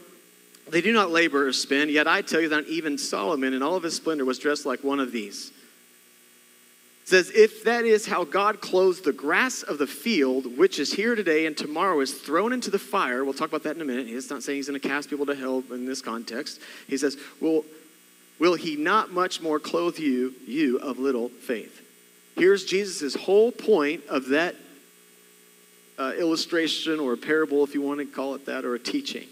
They 0.69 0.81
do 0.81 0.93
not 0.93 1.13
labor 1.13 1.47
or 1.47 1.53
spin, 1.53 1.91
yet 1.91 2.09
I 2.09 2.23
tell 2.23 2.41
you 2.41 2.49
that 2.49 2.67
even 2.67 2.99
Solomon 2.99 3.55
in 3.55 3.63
all 3.63 3.77
of 3.77 3.85
his 3.85 3.95
splendor 3.95 4.25
was 4.25 4.41
dressed 4.41 4.67
like 4.67 4.83
one 4.83 4.99
of 4.99 5.13
these. 5.13 5.53
Says, 7.09 7.31
if 7.35 7.65
that 7.65 7.87
is 7.87 8.05
how 8.05 8.25
God 8.25 8.61
clothes 8.61 9.01
the 9.01 9.15
grass 9.15 9.63
of 9.63 9.79
the 9.79 9.87
field, 9.87 10.59
which 10.59 10.79
is 10.79 10.93
here 10.93 11.15
today 11.15 11.47
and 11.47 11.57
tomorrow 11.57 12.01
is 12.01 12.13
thrown 12.13 12.53
into 12.53 12.71
the 12.71 12.79
fire, 12.79 13.25
we'll 13.25 13.33
talk 13.33 13.49
about 13.49 13.63
that 13.63 13.77
in 13.77 13.81
a 13.81 13.85
minute. 13.87 14.09
He's 14.09 14.29
not 14.29 14.43
saying 14.43 14.57
he's 14.57 14.69
going 14.69 14.79
to 14.79 14.87
cast 14.87 15.09
people 15.09 15.25
to 15.25 15.35
hell 15.35 15.65
in 15.71 15.87
this 15.87 16.03
context. 16.03 16.61
He 16.87 16.99
says, 16.99 17.17
well, 17.41 17.65
will 18.39 18.57
he 18.57 18.77
not 18.77 19.11
much 19.11 19.41
more 19.41 19.59
clothe 19.59 19.99
you, 19.99 20.35
you 20.47 20.81
of 20.81 20.99
little 20.99 21.31
faith? 21.31 21.81
Here's 22.37 22.67
Jesus' 22.67 23.15
whole 23.15 23.53
point 23.53 24.05
of 24.11 24.29
that 24.29 24.55
uh, 25.99 26.13
illustration 26.19 27.01
or 27.01 27.15
a 27.15 27.17
parable, 27.17 27.65
if 27.65 27.73
you 27.73 27.81
want 27.81 28.01
to 28.01 28.05
call 28.05 28.35
it 28.35 28.45
that, 28.45 28.67
or 28.67 28.75
a 28.75 28.79
teaching. 28.79 29.29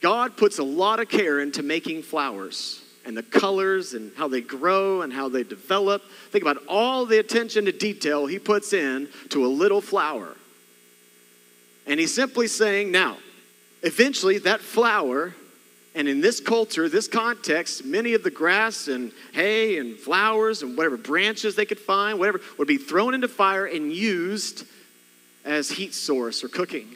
God 0.00 0.36
puts 0.36 0.60
a 0.60 0.64
lot 0.64 1.00
of 1.00 1.08
care 1.08 1.40
into 1.40 1.64
making 1.64 2.04
flowers 2.04 2.81
and 3.04 3.16
the 3.16 3.22
colors 3.22 3.94
and 3.94 4.12
how 4.16 4.28
they 4.28 4.40
grow 4.40 5.02
and 5.02 5.12
how 5.12 5.28
they 5.28 5.42
develop. 5.42 6.02
Think 6.30 6.42
about 6.42 6.62
all 6.68 7.06
the 7.06 7.18
attention 7.18 7.64
to 7.64 7.72
detail 7.72 8.26
he 8.26 8.38
puts 8.38 8.72
in 8.72 9.08
to 9.30 9.44
a 9.44 9.48
little 9.48 9.80
flower. 9.80 10.36
And 11.86 11.98
he's 11.98 12.14
simply 12.14 12.46
saying, 12.46 12.92
now, 12.92 13.16
eventually 13.82 14.38
that 14.38 14.60
flower, 14.60 15.34
and 15.94 16.08
in 16.08 16.20
this 16.20 16.40
culture, 16.40 16.88
this 16.88 17.08
context, 17.08 17.84
many 17.84 18.14
of 18.14 18.22
the 18.22 18.30
grass 18.30 18.88
and 18.88 19.12
hay 19.32 19.78
and 19.78 19.98
flowers 19.98 20.62
and 20.62 20.76
whatever 20.76 20.96
branches 20.96 21.56
they 21.56 21.66
could 21.66 21.80
find, 21.80 22.18
whatever, 22.18 22.40
would 22.58 22.68
be 22.68 22.78
thrown 22.78 23.14
into 23.14 23.28
fire 23.28 23.66
and 23.66 23.92
used 23.92 24.64
as 25.44 25.70
heat 25.70 25.92
source 25.92 26.44
or 26.44 26.48
cooking. 26.48 26.94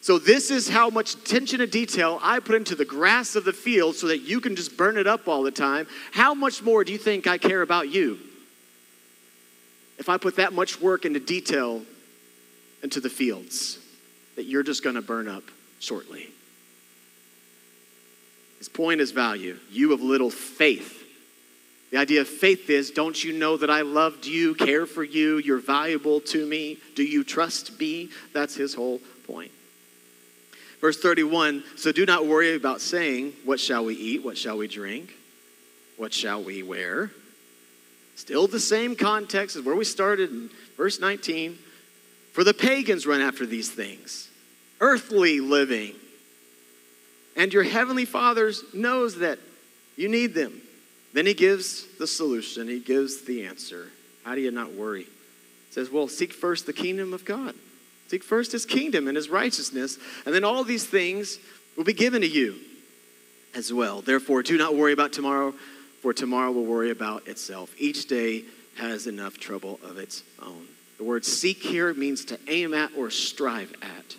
So, 0.00 0.18
this 0.18 0.50
is 0.50 0.68
how 0.68 0.90
much 0.90 1.14
attention 1.14 1.58
to 1.58 1.66
detail 1.66 2.20
I 2.22 2.38
put 2.38 2.54
into 2.54 2.74
the 2.74 2.84
grass 2.84 3.34
of 3.34 3.44
the 3.44 3.52
field 3.52 3.96
so 3.96 4.06
that 4.06 4.20
you 4.20 4.40
can 4.40 4.54
just 4.54 4.76
burn 4.76 4.96
it 4.96 5.06
up 5.06 5.26
all 5.26 5.42
the 5.42 5.50
time. 5.50 5.86
How 6.12 6.34
much 6.34 6.62
more 6.62 6.84
do 6.84 6.92
you 6.92 6.98
think 6.98 7.26
I 7.26 7.36
care 7.36 7.62
about 7.62 7.88
you? 7.88 8.18
If 9.98 10.08
I 10.08 10.16
put 10.16 10.36
that 10.36 10.52
much 10.52 10.80
work 10.80 11.04
into 11.04 11.18
detail 11.18 11.82
into 12.82 13.00
the 13.00 13.10
fields 13.10 13.78
that 14.36 14.44
you're 14.44 14.62
just 14.62 14.84
going 14.84 14.94
to 14.94 15.02
burn 15.02 15.26
up 15.26 15.42
shortly. 15.80 16.28
His 18.58 18.68
point 18.68 19.00
is 19.00 19.10
value. 19.10 19.58
You 19.70 19.92
of 19.92 20.00
little 20.00 20.30
faith. 20.30 20.94
The 21.90 21.96
idea 21.96 22.20
of 22.20 22.28
faith 22.28 22.70
is 22.70 22.90
don't 22.90 23.22
you 23.22 23.32
know 23.32 23.56
that 23.56 23.70
I 23.70 23.80
loved 23.80 24.26
you, 24.26 24.54
care 24.54 24.86
for 24.86 25.02
you, 25.02 25.38
you're 25.38 25.58
valuable 25.58 26.20
to 26.20 26.46
me? 26.46 26.78
Do 26.94 27.02
you 27.02 27.24
trust 27.24 27.78
me? 27.80 28.10
That's 28.32 28.54
his 28.54 28.74
whole 28.74 29.00
point. 29.26 29.50
Verse 30.80 30.98
31 30.98 31.64
So 31.76 31.92
do 31.92 32.06
not 32.06 32.26
worry 32.26 32.54
about 32.54 32.80
saying, 32.80 33.32
What 33.44 33.60
shall 33.60 33.84
we 33.84 33.94
eat? 33.94 34.24
What 34.24 34.38
shall 34.38 34.58
we 34.58 34.68
drink? 34.68 35.14
What 35.96 36.12
shall 36.12 36.42
we 36.42 36.62
wear? 36.62 37.10
Still 38.14 38.46
the 38.46 38.60
same 38.60 38.96
context 38.96 39.56
as 39.56 39.62
where 39.62 39.76
we 39.76 39.84
started 39.84 40.30
in 40.30 40.50
verse 40.76 41.00
19. 41.00 41.58
For 42.32 42.44
the 42.44 42.54
pagans 42.54 43.06
run 43.06 43.20
after 43.20 43.46
these 43.46 43.70
things, 43.70 44.28
earthly 44.80 45.40
living. 45.40 45.94
And 47.36 47.52
your 47.52 47.62
heavenly 47.62 48.04
Father 48.04 48.52
knows 48.72 49.18
that 49.18 49.38
you 49.96 50.08
need 50.08 50.34
them. 50.34 50.60
Then 51.12 51.26
he 51.26 51.34
gives 51.34 51.86
the 51.98 52.06
solution, 52.06 52.68
he 52.68 52.80
gives 52.80 53.22
the 53.22 53.46
answer. 53.46 53.88
How 54.24 54.34
do 54.34 54.40
you 54.40 54.50
not 54.50 54.72
worry? 54.72 55.04
He 55.04 55.72
says, 55.72 55.90
Well, 55.90 56.08
seek 56.08 56.32
first 56.32 56.66
the 56.66 56.72
kingdom 56.72 57.12
of 57.12 57.24
God. 57.24 57.54
Seek 58.08 58.24
first 58.24 58.52
his 58.52 58.66
kingdom 58.66 59.06
and 59.06 59.16
his 59.16 59.28
righteousness, 59.28 59.98
and 60.26 60.34
then 60.34 60.44
all 60.44 60.64
these 60.64 60.86
things 60.86 61.38
will 61.76 61.84
be 61.84 61.92
given 61.92 62.22
to 62.22 62.28
you 62.28 62.56
as 63.54 63.72
well. 63.72 64.00
Therefore, 64.00 64.42
do 64.42 64.58
not 64.58 64.74
worry 64.74 64.92
about 64.92 65.12
tomorrow, 65.12 65.54
for 66.02 66.12
tomorrow 66.12 66.50
will 66.50 66.64
worry 66.64 66.90
about 66.90 67.28
itself. 67.28 67.74
Each 67.78 68.06
day 68.06 68.44
has 68.78 69.06
enough 69.06 69.38
trouble 69.38 69.78
of 69.82 69.98
its 69.98 70.22
own. 70.42 70.66
The 70.96 71.04
word 71.04 71.24
seek 71.24 71.58
here 71.58 71.94
means 71.94 72.24
to 72.26 72.38
aim 72.48 72.74
at 72.74 72.90
or 72.96 73.10
strive 73.10 73.72
at. 73.82 74.16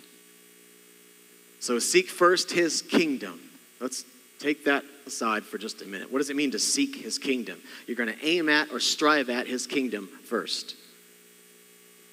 So 1.58 1.78
seek 1.78 2.08
first 2.08 2.52
his 2.52 2.80
kingdom. 2.80 3.40
Let's 3.80 4.04
Take 4.40 4.64
that 4.64 4.84
aside 5.06 5.44
for 5.44 5.58
just 5.58 5.82
a 5.82 5.84
minute. 5.84 6.10
What 6.10 6.18
does 6.18 6.30
it 6.30 6.36
mean 6.36 6.52
to 6.52 6.58
seek 6.58 6.96
his 6.96 7.18
kingdom? 7.18 7.58
You're 7.86 7.96
going 7.96 8.12
to 8.12 8.26
aim 8.26 8.48
at 8.48 8.72
or 8.72 8.80
strive 8.80 9.28
at 9.28 9.46
his 9.46 9.66
kingdom 9.66 10.08
first. 10.24 10.76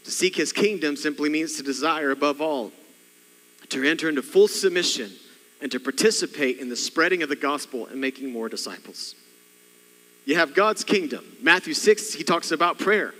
To 0.07 0.13
seek 0.13 0.37
his 0.37 0.53
kingdom 0.53 0.95
simply 0.95 1.27
means 1.27 1.57
to 1.57 1.63
desire 1.63 2.11
above 2.11 2.39
all, 2.39 2.71
to 3.67 3.83
enter 3.83 4.07
into 4.07 4.21
full 4.21 4.47
submission, 4.47 5.11
and 5.61 5.69
to 5.73 5.81
participate 5.81 6.59
in 6.59 6.69
the 6.69 6.77
spreading 6.77 7.23
of 7.23 7.29
the 7.29 7.35
gospel 7.35 7.87
and 7.87 7.99
making 7.99 8.31
more 8.31 8.47
disciples. 8.47 9.15
You 10.23 10.35
have 10.35 10.55
God's 10.55 10.85
kingdom. 10.85 11.25
Matthew 11.41 11.73
6, 11.73 12.13
he 12.13 12.23
talks 12.23 12.51
about 12.51 12.79
prayer. 12.79 13.13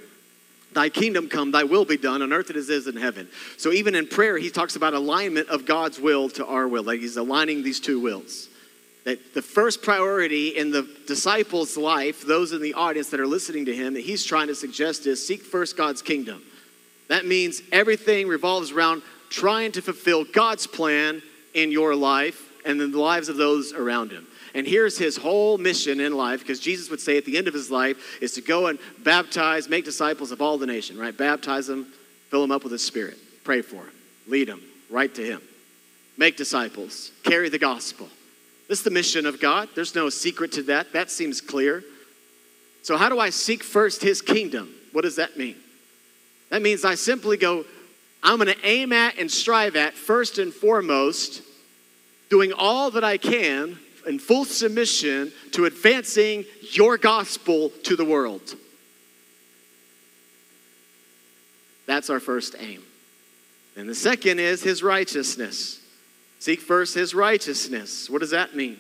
Thy 0.72 0.88
kingdom 0.88 1.28
come, 1.28 1.52
thy 1.52 1.66
will 1.66 1.84
be 1.84 1.98
done 1.98 2.22
on 2.22 2.32
earth 2.32 2.52
as 2.52 2.70
it 2.70 2.74
is 2.74 2.88
in 2.88 2.96
heaven. 2.96 3.28
So 3.58 3.74
even 3.74 3.94
in 3.94 4.08
prayer, 4.08 4.38
he 4.38 4.50
talks 4.50 4.78
about 4.78 4.94
alignment 4.94 5.50
of 5.50 5.66
God's 5.66 6.00
will 6.00 6.30
to 6.30 6.46
our 6.46 6.70
will. 6.70 6.84
Like 6.84 7.02
he's 7.02 7.18
aligning 7.18 7.64
these 7.64 7.82
two 7.82 8.00
wills. 8.00 8.48
That 9.04 9.34
the 9.34 9.42
first 9.42 9.82
priority 9.82 10.56
in 10.56 10.72
the 10.72 10.88
disciples' 11.06 11.76
life, 11.76 12.26
those 12.26 12.54
in 12.54 12.62
the 12.62 12.76
audience 12.76 13.10
that 13.10 13.20
are 13.20 13.28
listening 13.28 13.66
to 13.66 13.76
him, 13.76 13.96
that 13.96 14.06
he's 14.06 14.24
trying 14.24 14.48
to 14.48 14.56
suggest 14.56 15.06
is 15.06 15.28
seek 15.28 15.42
first 15.42 15.76
God's 15.76 16.02
kingdom. 16.02 16.44
That 17.10 17.26
means 17.26 17.62
everything 17.72 18.28
revolves 18.28 18.72
around 18.72 19.02
trying 19.30 19.72
to 19.74 19.82
fulfill 19.82 20.24
God's 20.24 20.68
plan 20.68 21.22
in 21.54 21.72
your 21.72 21.96
life 21.96 22.52
and 22.66 22.82
in 22.82 22.92
the 22.92 23.00
lives 23.00 23.30
of 23.30 23.38
those 23.38 23.74
around 23.74 24.12
him. 24.12 24.28
And 24.54 24.66
here's 24.66 24.98
his 24.98 25.18
whole 25.18 25.58
mission 25.58 26.00
in 26.00 26.16
life, 26.16 26.40
because 26.40 26.60
Jesus 26.60 26.90
would 26.90 27.00
say 27.00 27.18
at 27.18 27.26
the 27.26 27.38
end 27.38 27.48
of 27.48 27.54
his 27.54 27.70
life 27.70 28.22
is 28.22 28.34
to 28.34 28.42
go 28.42 28.68
and 28.68 28.80
baptize, 29.04 29.70
make 29.70 29.86
disciples 29.86 30.32
of 30.32 30.42
all 30.42 30.58
the 30.58 30.66
nation, 30.66 30.98
right? 30.98 31.16
Baptize 31.16 31.68
them, 31.68 31.88
fill 32.30 32.42
them 32.42 32.52
up 32.52 32.64
with 32.64 32.72
the 32.72 32.80
Spirit, 32.80 33.18
pray 33.44 33.62
for 33.62 33.76
them, 33.76 33.92
lead 34.28 34.48
them 34.48 34.62
right 34.90 35.14
to 35.16 35.24
him, 35.24 35.42
make 36.18 36.38
disciples, 36.38 37.12
carry 37.24 37.50
the 37.50 37.60
gospel. 37.60 38.10
This 38.68 38.80
is 38.80 38.84
the 38.84 38.92
mission 38.92 39.26
of 39.26 39.40
God. 39.40 39.70
There's 39.76 39.96
no 39.96 40.10
secret 40.10 40.52
to 40.54 40.64
that. 40.64 40.92
That 40.94 41.10
seems 41.10 41.40
clear. 41.40 41.84
So, 42.82 42.98
how 42.98 43.10
do 43.10 43.20
I 43.20 43.30
seek 43.30 43.64
first 43.64 44.02
his 44.02 44.22
kingdom? 44.22 44.74
What 44.92 45.04
does 45.04 45.18
that 45.18 45.38
mean? 45.38 45.56
That 46.50 46.62
means 46.62 46.86
I 46.86 46.96
simply 46.96 47.38
go, 47.38 47.66
I'm 48.24 48.38
going 48.38 48.48
to 48.48 48.66
aim 48.66 48.92
at 48.94 49.18
and 49.18 49.30
strive 49.30 49.76
at, 49.76 49.94
first 49.94 50.38
and 50.38 50.54
foremost, 50.54 51.42
doing 52.30 52.54
all 52.54 52.92
that 52.92 53.04
I 53.04 53.18
can 53.18 53.78
in 54.06 54.20
full 54.20 54.46
submission 54.46 55.32
to 55.52 55.66
advancing 55.66 56.46
your 56.72 56.98
gospel 56.98 57.70
to 57.84 57.96
the 57.96 58.06
world. 58.06 58.56
That's 61.86 62.10
our 62.10 62.20
first 62.20 62.56
aim. 62.60 62.84
And 63.76 63.88
the 63.88 63.96
second 63.96 64.40
is 64.40 64.64
his 64.64 64.84
righteousness. 64.84 65.82
Seek 66.40 66.60
first 66.62 66.96
his 66.96 67.14
righteousness. 67.14 68.10
What 68.10 68.20
does 68.20 68.32
that 68.32 68.56
mean? 68.56 68.78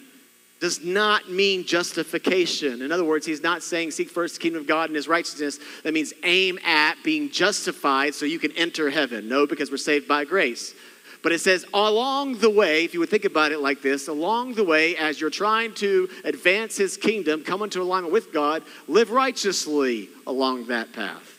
Does 0.59 0.83
not 0.83 1.29
mean 1.29 1.65
justification. 1.65 2.81
In 2.81 2.91
other 2.91 3.03
words, 3.03 3.25
he's 3.27 3.43
not 3.43 3.61
saying 3.61 3.91
seek 3.91 4.09
first 4.09 4.35
the 4.35 4.41
kingdom 4.41 4.61
of 4.61 4.67
God 4.67 4.89
and 4.89 4.95
his 4.95 5.07
righteousness. 5.07 5.59
That 5.83 5.93
means 5.93 6.13
aim 6.23 6.57
at 6.65 6.95
being 7.03 7.29
justified 7.29 8.15
so 8.15 8.25
you 8.25 8.39
can 8.39 8.51
enter 8.53 8.89
heaven. 8.89 9.29
No, 9.29 9.45
because 9.45 9.69
we're 9.69 9.77
saved 9.77 10.07
by 10.07 10.25
grace. 10.25 10.73
But 11.21 11.31
it 11.31 11.39
says, 11.39 11.65
along 11.73 12.39
the 12.39 12.49
way, 12.49 12.85
if 12.85 12.93
you 12.93 12.99
would 12.99 13.09
think 13.09 13.25
about 13.25 13.51
it 13.51 13.59
like 13.59 13.81
this, 13.81 14.07
along 14.07 14.53
the 14.53 14.63
way, 14.63 14.95
as 14.97 15.19
you're 15.19 15.29
trying 15.29 15.73
to 15.75 16.09
advance 16.23 16.77
his 16.77 16.97
kingdom, 16.97 17.43
come 17.43 17.61
into 17.61 17.81
alignment 17.81 18.13
with 18.13 18.33
God, 18.33 18.63
live 18.87 19.11
righteously 19.11 20.09
along 20.25 20.67
that 20.67 20.93
path. 20.93 21.37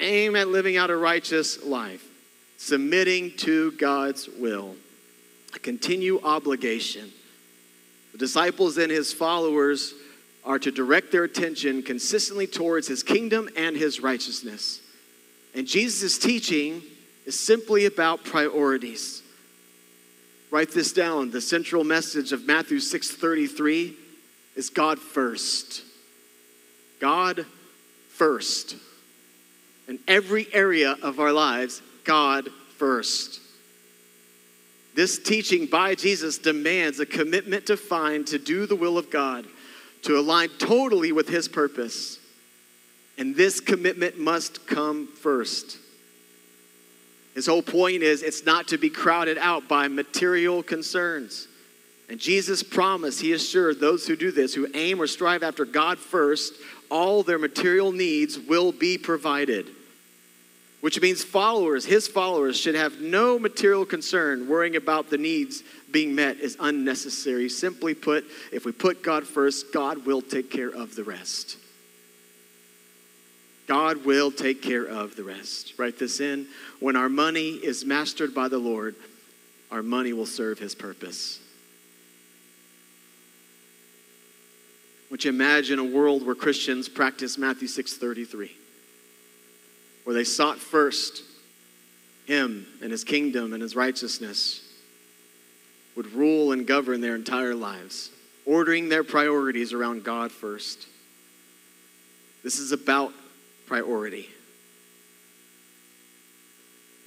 Aim 0.00 0.34
at 0.34 0.48
living 0.48 0.76
out 0.76 0.90
a 0.90 0.96
righteous 0.96 1.62
life, 1.62 2.04
submitting 2.56 3.36
to 3.38 3.72
God's 3.72 4.28
will, 4.28 4.74
a 5.54 5.58
continue 5.58 6.20
obligation. 6.22 7.12
Disciples 8.20 8.76
and 8.76 8.92
his 8.92 9.14
followers 9.14 9.94
are 10.44 10.58
to 10.58 10.70
direct 10.70 11.10
their 11.10 11.24
attention 11.24 11.82
consistently 11.82 12.46
towards 12.46 12.86
his 12.86 13.02
kingdom 13.02 13.48
and 13.56 13.74
his 13.74 14.00
righteousness. 14.00 14.82
And 15.54 15.66
Jesus' 15.66 16.18
teaching 16.18 16.82
is 17.24 17.40
simply 17.40 17.86
about 17.86 18.22
priorities. 18.22 19.22
Write 20.50 20.70
this 20.72 20.92
down. 20.92 21.30
The 21.30 21.40
central 21.40 21.82
message 21.82 22.32
of 22.32 22.44
Matthew 22.44 22.78
6:33 22.78 23.96
is 24.54 24.68
God 24.68 24.98
first. 24.98 25.80
God 27.00 27.46
first. 28.10 28.76
In 29.88 29.98
every 30.06 30.46
area 30.52 30.98
of 31.00 31.20
our 31.20 31.32
lives, 31.32 31.80
God 32.04 32.50
first. 32.76 33.40
This 34.94 35.18
teaching 35.18 35.66
by 35.66 35.94
Jesus 35.94 36.38
demands 36.38 37.00
a 37.00 37.06
commitment 37.06 37.66
to 37.66 37.76
find, 37.76 38.26
to 38.28 38.38
do 38.38 38.66
the 38.66 38.76
will 38.76 38.98
of 38.98 39.10
God, 39.10 39.46
to 40.02 40.18
align 40.18 40.48
totally 40.58 41.12
with 41.12 41.28
His 41.28 41.48
purpose. 41.48 42.18
And 43.16 43.36
this 43.36 43.60
commitment 43.60 44.18
must 44.18 44.66
come 44.66 45.06
first. 45.06 45.78
His 47.34 47.46
whole 47.46 47.62
point 47.62 48.02
is 48.02 48.22
it's 48.22 48.44
not 48.44 48.68
to 48.68 48.78
be 48.78 48.90
crowded 48.90 49.38
out 49.38 49.68
by 49.68 49.88
material 49.88 50.62
concerns. 50.62 51.46
And 52.08 52.18
Jesus 52.18 52.62
promised, 52.64 53.20
he 53.20 53.32
assured 53.32 53.78
those 53.78 54.06
who 54.06 54.16
do 54.16 54.32
this, 54.32 54.52
who 54.52 54.66
aim 54.74 55.00
or 55.00 55.06
strive 55.06 55.44
after 55.44 55.64
God 55.64 55.98
first, 55.98 56.54
all 56.90 57.22
their 57.22 57.38
material 57.38 57.92
needs 57.92 58.36
will 58.36 58.72
be 58.72 58.98
provided. 58.98 59.70
Which 60.80 61.00
means 61.00 61.22
followers, 61.22 61.84
his 61.84 62.08
followers, 62.08 62.58
should 62.58 62.74
have 62.74 63.00
no 63.00 63.38
material 63.38 63.84
concern. 63.84 64.48
Worrying 64.48 64.76
about 64.76 65.10
the 65.10 65.18
needs 65.18 65.62
being 65.90 66.14
met 66.14 66.38
is 66.38 66.56
unnecessary. 66.58 67.50
Simply 67.50 67.94
put, 67.94 68.24
if 68.50 68.64
we 68.64 68.72
put 68.72 69.02
God 69.02 69.26
first, 69.26 69.72
God 69.72 70.06
will 70.06 70.22
take 70.22 70.50
care 70.50 70.70
of 70.70 70.94
the 70.94 71.04
rest. 71.04 71.58
God 73.66 74.04
will 74.04 74.32
take 74.32 74.62
care 74.62 74.84
of 74.84 75.16
the 75.16 75.22
rest. 75.22 75.74
Write 75.78 75.98
this 75.98 76.18
in. 76.18 76.46
When 76.80 76.96
our 76.96 77.08
money 77.08 77.50
is 77.50 77.84
mastered 77.84 78.34
by 78.34 78.48
the 78.48 78.58
Lord, 78.58 78.96
our 79.70 79.82
money 79.82 80.12
will 80.12 80.26
serve 80.26 80.58
his 80.58 80.74
purpose. 80.74 81.40
Would 85.10 85.24
you 85.24 85.30
imagine 85.30 85.78
a 85.78 85.84
world 85.84 86.24
where 86.24 86.34
Christians 86.34 86.88
practice 86.88 87.36
Matthew 87.36 87.68
6:33? 87.68 88.50
Where 90.04 90.14
they 90.14 90.24
sought 90.24 90.58
first 90.58 91.22
him 92.26 92.66
and 92.80 92.90
his 92.90 93.04
kingdom 93.04 93.52
and 93.52 93.62
his 93.62 93.76
righteousness 93.76 94.62
would 95.96 96.12
rule 96.12 96.52
and 96.52 96.66
govern 96.66 97.00
their 97.00 97.16
entire 97.16 97.54
lives, 97.54 98.10
ordering 98.46 98.88
their 98.88 99.04
priorities 99.04 99.72
around 99.72 100.04
God 100.04 100.30
first. 100.32 100.86
This 102.42 102.58
is 102.58 102.72
about 102.72 103.12
priority. 103.66 104.28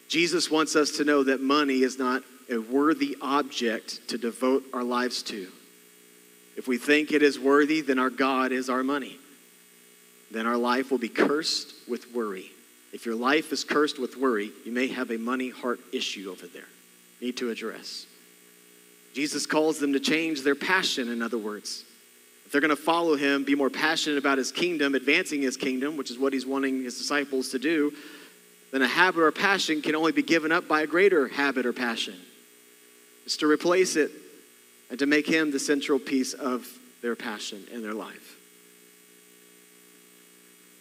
Jesus 0.08 0.52
wants 0.52 0.76
us 0.76 0.92
to 0.98 1.04
know 1.04 1.24
that 1.24 1.42
money 1.42 1.82
is 1.82 1.98
not 1.98 2.22
a 2.50 2.58
worthy 2.58 3.18
object 3.22 4.08
to 4.10 4.18
devote 4.18 4.64
our 4.74 4.84
lives 4.84 5.24
to. 5.24 5.48
If 6.56 6.68
we 6.68 6.78
think 6.78 7.12
it 7.12 7.24
is 7.24 7.40
worthy, 7.40 7.82
then 7.82 7.98
our 7.98 8.12
God 8.12 8.52
is 8.52 8.70
our 8.70 8.84
money. 8.84 9.18
Then 10.30 10.46
our 10.46 10.58
life 10.58 10.92
will 10.92 11.00
be 11.00 11.10
cursed 11.10 11.74
with 11.88 12.14
worry. 12.14 12.53
If 12.94 13.08
your 13.08 13.16
life 13.16 13.52
is 13.52 13.64
cursed 13.64 14.00
with 14.00 14.16
worry, 14.16 14.52
you 14.64 14.72
may 14.72 14.88
have 14.88 15.10
a 15.10 15.18
money 15.18 15.50
heart 15.50 15.80
issue 15.92 16.30
over 16.32 16.46
there. 16.46 16.68
Need 17.20 17.38
to 17.38 17.50
address. 17.50 18.06
Jesus 19.16 19.48
calls 19.48 19.80
them 19.80 19.94
to 19.94 20.00
change 20.00 20.44
their 20.44 20.56
passion, 20.56 21.12
in 21.12 21.22
other 21.22 21.38
words 21.38 21.84
If 22.46 22.52
they're 22.52 22.62
going 22.62 22.70
to 22.70 22.76
follow 22.76 23.16
him, 23.16 23.44
be 23.44 23.56
more 23.56 23.72
passionate 23.72 24.20
about 24.20 24.38
his 24.38 24.52
kingdom, 24.52 24.94
advancing 24.94 25.42
his 25.42 25.58
kingdom, 25.58 25.98
which 25.98 26.12
is 26.12 26.20
what 26.20 26.34
he's 26.34 26.46
wanting 26.46 26.84
his 26.84 26.98
disciples 26.98 27.50
to 27.50 27.60
do, 27.60 27.92
then 28.72 28.84
a 28.84 28.88
habit 28.88 29.22
or 29.22 29.32
passion 29.32 29.82
can 29.82 29.96
only 29.96 30.12
be 30.12 30.24
given 30.24 30.52
up 30.52 30.68
by 30.68 30.82
a 30.82 30.88
greater 30.88 31.28
habit 31.28 31.66
or 31.66 31.74
passion. 31.74 32.16
It's 33.26 33.38
to 33.38 33.48
replace 33.48 33.96
it 33.96 34.12
and 34.92 35.00
to 35.00 35.08
make 35.08 35.28
him 35.28 35.52
the 35.52 35.60
central 35.60 35.98
piece 35.98 36.34
of 36.34 36.68
their 37.02 37.16
passion 37.16 37.64
in 37.72 37.82
their 37.82 37.94
life. 37.94 38.38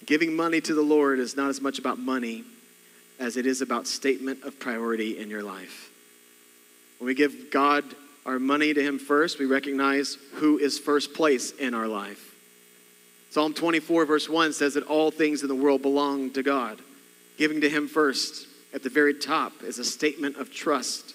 Giving 0.06 0.34
money 0.34 0.60
to 0.60 0.74
the 0.74 0.82
Lord 0.82 1.18
is 1.18 1.36
not 1.36 1.50
as 1.50 1.60
much 1.60 1.78
about 1.78 1.98
money 1.98 2.44
as 3.18 3.36
it 3.36 3.46
is 3.46 3.62
about 3.62 3.86
statement 3.86 4.42
of 4.42 4.58
priority 4.58 5.18
in 5.18 5.30
your 5.30 5.42
life. 5.42 5.90
When 6.98 7.06
we 7.06 7.14
give 7.14 7.50
God 7.50 7.84
our 8.26 8.38
money 8.38 8.74
to 8.74 8.82
Him 8.82 8.98
first, 8.98 9.38
we 9.38 9.46
recognize 9.46 10.16
who 10.34 10.58
is 10.58 10.78
first 10.78 11.14
place 11.14 11.52
in 11.52 11.74
our 11.74 11.86
life. 11.86 12.34
Psalm 13.30 13.54
24, 13.54 14.04
verse 14.04 14.28
1 14.28 14.52
says 14.52 14.74
that 14.74 14.84
all 14.84 15.10
things 15.10 15.42
in 15.42 15.48
the 15.48 15.54
world 15.54 15.82
belong 15.82 16.30
to 16.30 16.42
God. 16.42 16.78
Giving 17.38 17.60
to 17.62 17.70
Him 17.70 17.88
first 17.88 18.46
at 18.74 18.82
the 18.82 18.90
very 18.90 19.14
top 19.14 19.62
is 19.62 19.78
a 19.78 19.84
statement 19.84 20.36
of 20.36 20.52
trust. 20.52 21.14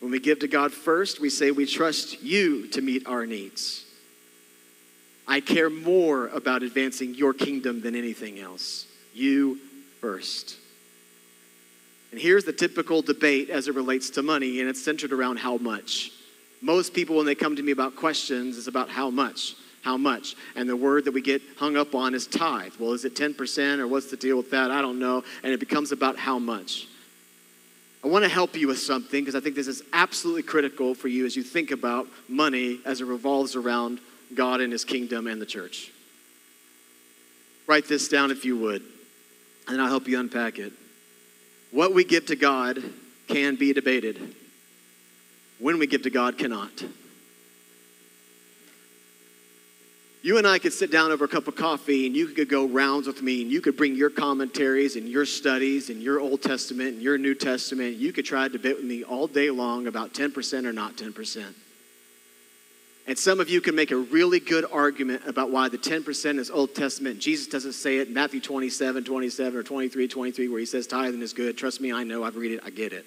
When 0.00 0.10
we 0.10 0.18
give 0.18 0.40
to 0.40 0.48
God 0.48 0.72
first, 0.72 1.20
we 1.20 1.30
say 1.30 1.50
we 1.50 1.66
trust 1.66 2.22
you 2.22 2.66
to 2.68 2.82
meet 2.82 3.06
our 3.06 3.26
needs. 3.26 3.84
I 5.26 5.40
care 5.40 5.70
more 5.70 6.28
about 6.28 6.62
advancing 6.62 7.14
your 7.14 7.32
kingdom 7.32 7.80
than 7.80 7.94
anything 7.94 8.38
else. 8.38 8.86
You 9.14 9.58
first. 10.00 10.56
And 12.10 12.20
here's 12.20 12.44
the 12.44 12.52
typical 12.52 13.02
debate 13.02 13.48
as 13.48 13.68
it 13.68 13.74
relates 13.74 14.10
to 14.10 14.22
money, 14.22 14.60
and 14.60 14.68
it's 14.68 14.82
centered 14.82 15.12
around 15.12 15.38
how 15.38 15.56
much. 15.56 16.12
Most 16.60 16.92
people, 16.92 17.16
when 17.16 17.26
they 17.26 17.34
come 17.34 17.56
to 17.56 17.62
me 17.62 17.72
about 17.72 17.96
questions, 17.96 18.56
is 18.56 18.68
about 18.68 18.88
how 18.88 19.10
much. 19.10 19.54
How 19.82 19.96
much? 19.96 20.36
And 20.54 20.68
the 20.68 20.76
word 20.76 21.06
that 21.06 21.12
we 21.12 21.22
get 21.22 21.42
hung 21.56 21.76
up 21.76 21.94
on 21.94 22.14
is 22.14 22.26
tithe. 22.26 22.74
Well, 22.78 22.92
is 22.92 23.04
it 23.04 23.16
10% 23.16 23.78
or 23.78 23.88
what's 23.88 24.10
the 24.10 24.16
deal 24.16 24.36
with 24.36 24.50
that? 24.50 24.70
I 24.70 24.80
don't 24.80 25.00
know. 25.00 25.24
And 25.42 25.52
it 25.52 25.58
becomes 25.58 25.90
about 25.90 26.16
how 26.16 26.38
much. 26.38 26.86
I 28.04 28.08
want 28.08 28.24
to 28.24 28.28
help 28.28 28.56
you 28.56 28.68
with 28.68 28.78
something 28.78 29.22
because 29.22 29.34
I 29.34 29.40
think 29.40 29.56
this 29.56 29.66
is 29.66 29.82
absolutely 29.92 30.42
critical 30.42 30.94
for 30.94 31.08
you 31.08 31.24
as 31.26 31.36
you 31.36 31.42
think 31.42 31.70
about 31.70 32.06
money 32.28 32.80
as 32.84 33.00
it 33.00 33.06
revolves 33.06 33.56
around 33.56 34.00
God 34.34 34.60
and 34.60 34.72
His 34.72 34.84
kingdom 34.84 35.26
and 35.26 35.40
the 35.40 35.46
church. 35.46 35.90
Write 37.66 37.88
this 37.88 38.08
down 38.08 38.30
if 38.30 38.44
you 38.44 38.56
would, 38.58 38.82
and 39.68 39.80
I'll 39.80 39.88
help 39.88 40.08
you 40.08 40.18
unpack 40.18 40.58
it. 40.58 40.72
What 41.70 41.94
we 41.94 42.04
give 42.04 42.26
to 42.26 42.36
God 42.36 42.82
can 43.28 43.56
be 43.56 43.72
debated, 43.72 44.34
when 45.58 45.78
we 45.78 45.86
give 45.86 46.02
to 46.02 46.10
God 46.10 46.36
cannot. 46.36 46.84
You 50.24 50.38
and 50.38 50.46
I 50.46 50.60
could 50.60 50.72
sit 50.72 50.92
down 50.92 51.10
over 51.10 51.24
a 51.24 51.28
cup 51.28 51.48
of 51.48 51.56
coffee 51.56 52.06
and 52.06 52.14
you 52.14 52.28
could 52.28 52.48
go 52.48 52.66
rounds 52.66 53.08
with 53.08 53.22
me 53.22 53.42
and 53.42 53.50
you 53.50 53.60
could 53.60 53.76
bring 53.76 53.96
your 53.96 54.08
commentaries 54.08 54.94
and 54.94 55.08
your 55.08 55.26
studies 55.26 55.90
and 55.90 56.00
your 56.00 56.20
Old 56.20 56.42
Testament 56.42 56.94
and 56.94 57.02
your 57.02 57.18
New 57.18 57.34
Testament. 57.34 57.96
You 57.96 58.12
could 58.12 58.24
try 58.24 58.46
to 58.46 58.52
debate 58.52 58.76
with 58.76 58.84
me 58.84 59.02
all 59.02 59.26
day 59.26 59.50
long 59.50 59.88
about 59.88 60.14
10% 60.14 60.64
or 60.64 60.72
not 60.72 60.96
10%. 60.96 61.54
And 63.06 63.18
some 63.18 63.40
of 63.40 63.48
you 63.50 63.60
can 63.60 63.74
make 63.74 63.90
a 63.90 63.96
really 63.96 64.38
good 64.38 64.64
argument 64.70 65.22
about 65.26 65.50
why 65.50 65.68
the 65.68 65.78
10% 65.78 66.38
is 66.38 66.50
Old 66.50 66.74
Testament. 66.74 67.18
Jesus 67.18 67.48
doesn't 67.48 67.72
say 67.72 67.98
it 67.98 68.08
in 68.08 68.14
Matthew 68.14 68.40
27, 68.40 69.02
27 69.02 69.58
or 69.58 69.62
23, 69.64 70.06
23, 70.06 70.48
where 70.48 70.60
he 70.60 70.66
says 70.66 70.86
tithing 70.86 71.20
is 71.20 71.32
good. 71.32 71.58
Trust 71.58 71.80
me, 71.80 71.92
I 71.92 72.04
know, 72.04 72.22
I've 72.22 72.36
read 72.36 72.52
it, 72.52 72.60
I 72.64 72.70
get 72.70 72.92
it. 72.92 73.04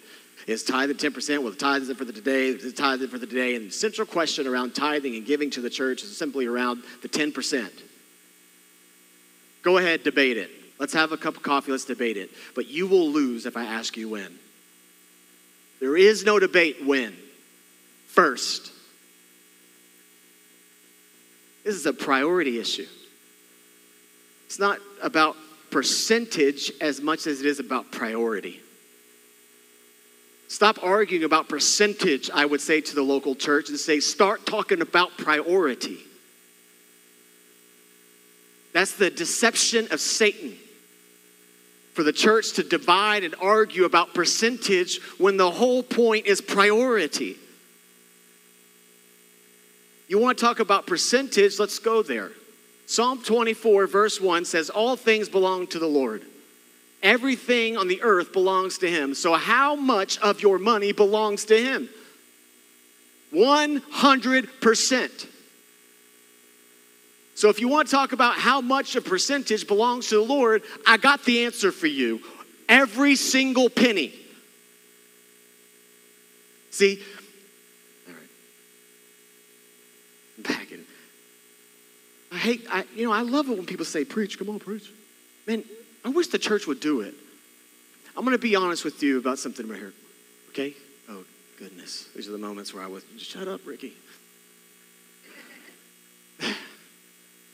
Is 0.48 0.64
tithing 0.64 0.98
10%? 0.98 1.40
Well, 1.40 1.52
the 1.52 1.58
tithe 1.58 1.84
is 1.84 1.98
for 1.98 2.04
the 2.04 2.12
today, 2.12 2.52
the 2.54 2.74
tithe 2.74 3.02
is 3.02 3.10
for 3.10 3.18
the 3.18 3.26
today. 3.26 3.56
And 3.56 3.68
the 3.68 3.72
central 3.72 4.06
question 4.06 4.48
around 4.48 4.76
tithing 4.76 5.16
and 5.16 5.26
giving 5.26 5.50
to 5.52 5.62
the 5.62 5.70
church 5.70 6.04
is 6.04 6.16
simply 6.16 6.46
around 6.46 6.84
the 7.02 7.10
10%. 7.10 7.70
Go 9.62 9.78
ahead, 9.78 10.04
debate 10.04 10.38
it. 10.38 10.52
Let's 10.78 10.94
have 10.94 11.14
a 11.14 11.18
cup 11.18 11.38
of 11.38 11.42
coffee, 11.42 11.72
let's 11.72 11.86
debate 11.86 12.18
it. 12.18 12.32
But 12.54 12.68
you 12.68 12.86
will 12.86 13.10
lose 13.10 13.46
if 13.46 13.56
I 13.56 13.64
ask 13.64 13.96
you 13.96 14.10
when. 14.10 14.38
There 15.80 15.96
is 15.96 16.26
no 16.26 16.38
debate 16.38 16.86
when. 16.86 17.16
First. 18.08 18.75
This 21.66 21.76
is 21.76 21.88
a 21.88 21.94
priority 21.94 22.60
issue. 22.60 22.86
It's 24.46 24.60
not 24.60 24.80
about 25.02 25.36
percentage 25.72 26.72
as 26.80 27.02
much 27.02 27.26
as 27.26 27.42
it 27.42 27.48
is 27.48 27.60
about 27.60 27.92
priority. 27.92 28.62
Stop 30.48 30.84
arguing 30.84 31.24
about 31.24 31.50
percentage, 31.50 32.30
I 32.30 32.46
would 32.46 32.62
say 32.62 32.82
to 32.82 32.96
the 32.96 33.02
local 33.02 33.34
church, 33.34 33.70
and 33.70 33.80
say, 33.80 34.00
start 34.00 34.46
talking 34.46 34.82
about 34.82 35.18
priority. 35.18 35.98
That's 38.72 38.94
the 38.94 39.10
deception 39.10 39.88
of 39.90 40.00
Satan. 40.00 40.54
For 41.94 42.04
the 42.04 42.14
church 42.14 42.54
to 42.54 42.64
divide 42.64 43.24
and 43.24 43.34
argue 43.42 43.86
about 43.86 44.14
percentage 44.14 45.02
when 45.18 45.38
the 45.38 45.50
whole 45.50 45.82
point 45.82 46.28
is 46.28 46.42
priority. 46.42 47.38
You 50.08 50.20
want 50.20 50.38
to 50.38 50.44
talk 50.44 50.60
about 50.60 50.86
percentage? 50.86 51.60
Let's 51.60 51.80
go 51.80 52.04
there. 52.04 52.32
Psalm 52.86 53.24
24, 53.24 53.88
verse 53.88 54.22
1 54.22 54.46
says, 54.46 54.70
All 54.70 54.96
things 54.96 55.28
belong 55.28 55.68
to 55.68 55.80
the 55.80 55.88
Lord. 55.88 56.24
Everything 57.02 57.78
on 57.78 57.88
the 57.88 58.02
earth 58.02 58.32
belongs 58.34 58.80
to 58.80 58.90
him. 58.90 59.14
So, 59.14 59.34
how 59.34 59.76
much 59.76 60.18
of 60.20 60.42
your 60.42 60.58
money 60.58 60.92
belongs 60.92 61.46
to 61.46 61.58
him? 61.58 61.90
100%. 63.34 65.28
So, 67.36 67.50
if 67.50 67.60
you 67.60 67.68
want 67.68 67.88
to 67.88 67.92
talk 67.92 68.12
about 68.12 68.36
how 68.36 68.62
much 68.62 68.96
a 68.96 69.02
percentage 69.02 69.68
belongs 69.68 70.08
to 70.10 70.16
the 70.16 70.22
Lord, 70.22 70.64
I 70.88 70.98
got 70.98 71.26
the 71.26 71.46
answer 71.46 71.72
for 71.72 71.88
you. 71.88 72.22
Every 72.70 73.16
single 73.16 73.70
penny. 73.70 74.14
See, 76.72 77.02
all 78.08 78.14
right. 78.14 78.24
I'm 80.38 80.44
packing. 80.44 80.86
I 82.36 82.38
hate, 82.38 82.68
I, 82.70 82.84
you 82.94 83.06
know, 83.06 83.14
I 83.14 83.22
love 83.22 83.48
it 83.48 83.56
when 83.56 83.66
people 83.66 83.86
say, 83.86 84.04
preach, 84.04 84.38
come 84.38 84.50
on, 84.50 84.60
preach. 84.60 84.92
Man, 85.48 85.64
I 86.04 86.10
wish 86.10 86.28
the 86.28 86.38
church 86.38 86.68
would 86.68 86.82
do 86.82 87.00
it. 87.00 87.14
I'm 88.18 88.26
going 88.26 88.36
to 88.36 88.42
be 88.42 88.58
honest 88.58 88.84
with 88.84 89.02
you 89.02 89.18
about 89.18 89.40
something 89.40 89.66
right 89.70 89.80
here. 89.80 89.94
Okay? 90.50 90.74
Oh, 91.10 91.24
goodness. 91.58 92.10
These 92.14 92.28
are 92.28 92.34
the 92.34 92.38
moments 92.38 92.74
where 92.74 92.84
I 92.84 92.88
was, 92.88 93.06
shut 93.18 93.48
up, 93.48 93.62
Ricky. 93.66 93.94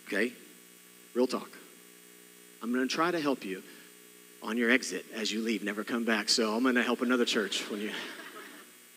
okay? 0.08 0.34
Real 1.14 1.28
talk. 1.28 1.52
I'm 2.64 2.74
going 2.74 2.88
to 2.88 2.92
try 2.92 3.12
to 3.12 3.20
help 3.20 3.46
you 3.46 3.62
on 4.42 4.58
your 4.58 4.72
exit 4.72 5.06
as 5.14 5.32
you 5.32 5.42
leave. 5.42 5.64
Never 5.64 5.84
come 5.84 6.06
back. 6.06 6.28
So 6.28 6.56
I'm 6.56 6.64
going 6.64 6.74
to 6.74 6.82
help 6.84 7.04
another 7.04 7.26
church 7.26 7.70
when 7.70 7.82
you. 7.82 7.92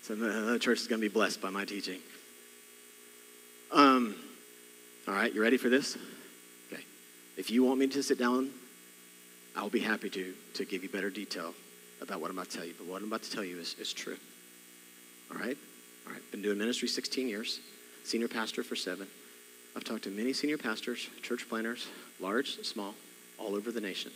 So 0.01 0.13
another 0.13 0.59
church 0.59 0.81
is 0.81 0.87
going 0.87 1.01
to 1.01 1.09
be 1.09 1.11
blessed 1.11 1.41
by 1.41 1.49
my 1.49 1.65
teaching. 1.65 1.99
Um, 3.73 4.15
all 5.07 5.15
right, 5.15 5.33
you 5.33 5.43
ready 5.43 5.57
for 5.57 5.69
this? 5.69 5.97
Okay. 6.73 6.83
If 7.37 7.51
you 7.51 7.65
want 7.65 7.79
me 7.79 7.87
to 7.89 8.03
sit 8.03 8.19
down 8.19 8.51
I'll 9.57 9.71
be 9.71 9.81
happy 9.81 10.11
to, 10.11 10.35
to 10.55 10.65
give 10.65 10.83
you 10.83 10.89
better 10.89 11.11
detail 11.11 11.55
about 12.01 12.21
what 12.21 12.31
I'm 12.31 12.37
about 12.37 12.51
to 12.51 12.57
tell 12.59 12.67
you. 12.67 12.75
But 12.77 12.89
what 12.89 13.03
I'm 13.03 13.09
about 13.09 13.23
to 13.23 13.31
tell 13.31 13.45
you 13.45 13.59
is, 13.59 13.77
is 13.79 13.93
true. 13.93 14.17
All 15.31 15.39
right? 15.39 15.57
All 16.07 16.13
right. 16.13 16.31
Been 16.33 16.43
doing 16.43 16.59
ministry 16.59 16.89
16 16.89 17.29
years, 17.29 17.61
senior 18.03 18.29
pastor 18.29 18.63
for 18.65 18.75
seven. 18.75 19.07
I've 19.77 19.85
talked 19.85 20.05
to 20.05 20.11
many 20.11 20.33
senior 20.33 20.59
pastors, 20.59 21.09
church 21.23 21.49
planners, 21.49 21.87
large 22.21 22.57
and 22.57 22.67
small, 22.67 22.95
all 23.39 23.55
over 23.55 23.71
the 23.71 23.81
nation. 23.81 24.11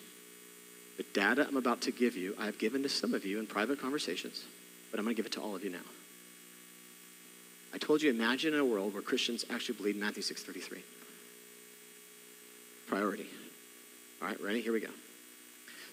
The 0.96 1.04
data 1.14 1.46
I'm 1.48 1.56
about 1.56 1.80
to 1.82 1.92
give 1.92 2.16
you, 2.16 2.34
I've 2.38 2.58
given 2.58 2.82
to 2.82 2.88
some 2.88 3.14
of 3.14 3.24
you 3.24 3.38
in 3.38 3.46
private 3.46 3.80
conversations, 3.80 4.44
but 4.90 4.98
I'm 4.98 5.04
going 5.04 5.14
to 5.14 5.16
give 5.16 5.26
it 5.26 5.32
to 5.32 5.40
all 5.40 5.54
of 5.54 5.62
you 5.62 5.70
now. 5.70 5.78
I 7.72 7.78
told 7.78 8.02
you, 8.02 8.10
imagine 8.10 8.54
a 8.54 8.64
world 8.64 8.94
where 8.94 9.02
Christians 9.02 9.44
actually 9.50 9.76
believe 9.76 9.96
Matthew 9.96 10.22
6.33. 10.22 10.80
Priority. 12.86 13.26
All 14.22 14.28
right, 14.28 14.40
ready? 14.40 14.60
Here 14.60 14.72
we 14.72 14.80
go. 14.80 14.88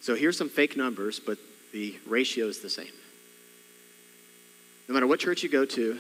So 0.01 0.15
here's 0.15 0.37
some 0.37 0.49
fake 0.49 0.77
numbers, 0.77 1.19
but 1.19 1.37
the 1.73 1.95
ratio 2.07 2.45
is 2.45 2.59
the 2.59 2.69
same. 2.69 2.91
No 4.87 4.93
matter 4.93 5.07
what 5.07 5.19
church 5.19 5.43
you 5.43 5.49
go 5.49 5.65
to 5.65 5.97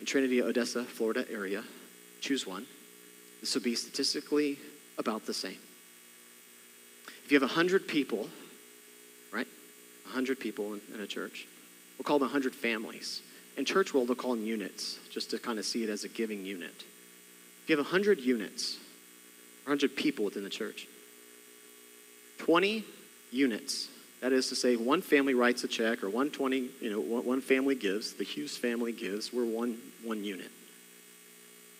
in 0.00 0.06
Trinity, 0.06 0.42
Odessa, 0.42 0.84
Florida 0.84 1.24
area, 1.30 1.62
choose 2.20 2.46
one. 2.46 2.66
This 3.40 3.54
will 3.54 3.62
be 3.62 3.74
statistically 3.74 4.58
about 4.98 5.24
the 5.26 5.34
same. 5.34 5.58
If 7.24 7.32
you 7.32 7.40
have 7.40 7.48
100 7.48 7.88
people, 7.88 8.28
right? 9.32 9.46
100 10.04 10.38
people 10.38 10.74
in, 10.74 10.80
in 10.94 11.00
a 11.00 11.06
church, 11.06 11.46
we'll 11.96 12.04
call 12.04 12.18
them 12.18 12.26
100 12.26 12.54
families. 12.54 13.22
In 13.56 13.64
church 13.64 13.94
world, 13.94 14.08
we'll 14.08 14.16
call 14.16 14.34
them 14.34 14.44
units, 14.44 14.98
just 15.10 15.30
to 15.30 15.38
kind 15.38 15.58
of 15.58 15.64
see 15.64 15.84
it 15.84 15.90
as 15.90 16.04
a 16.04 16.08
giving 16.08 16.44
unit. 16.44 16.74
If 17.62 17.70
you 17.70 17.76
have 17.76 17.86
100 17.86 18.20
units, 18.20 18.78
100 19.64 19.94
people 19.96 20.24
within 20.24 20.44
the 20.44 20.50
church, 20.50 20.86
20 22.38 22.84
units. 23.30 23.88
That 24.20 24.32
is 24.32 24.48
to 24.48 24.56
say, 24.56 24.76
one 24.76 25.02
family 25.02 25.34
writes 25.34 25.64
a 25.64 25.68
check, 25.68 26.02
or 26.02 26.08
120, 26.08 26.68
you 26.80 26.90
know, 26.90 27.00
one 27.00 27.40
family 27.40 27.74
gives, 27.74 28.14
the 28.14 28.24
Hughes 28.24 28.56
family 28.56 28.92
gives, 28.92 29.32
we're 29.32 29.44
one, 29.44 29.78
one 30.02 30.24
unit. 30.24 30.50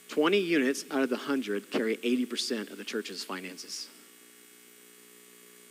20 0.09 0.39
units 0.39 0.85
out 0.91 1.03
of 1.03 1.09
the 1.09 1.17
100 1.17 1.71
carry 1.71 1.97
80% 1.97 2.71
of 2.71 2.79
the 2.79 2.85
church's 2.85 3.25
finances. 3.25 3.89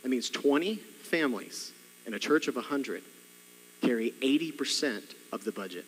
That 0.02 0.10
means 0.10 0.28
20 0.28 0.76
families 0.76 1.72
in 2.06 2.14
a 2.14 2.18
church 2.18 2.48
of 2.48 2.56
100 2.56 3.02
carry 3.80 4.12
80% 4.20 5.02
of 5.32 5.44
the 5.44 5.52
budget. 5.52 5.86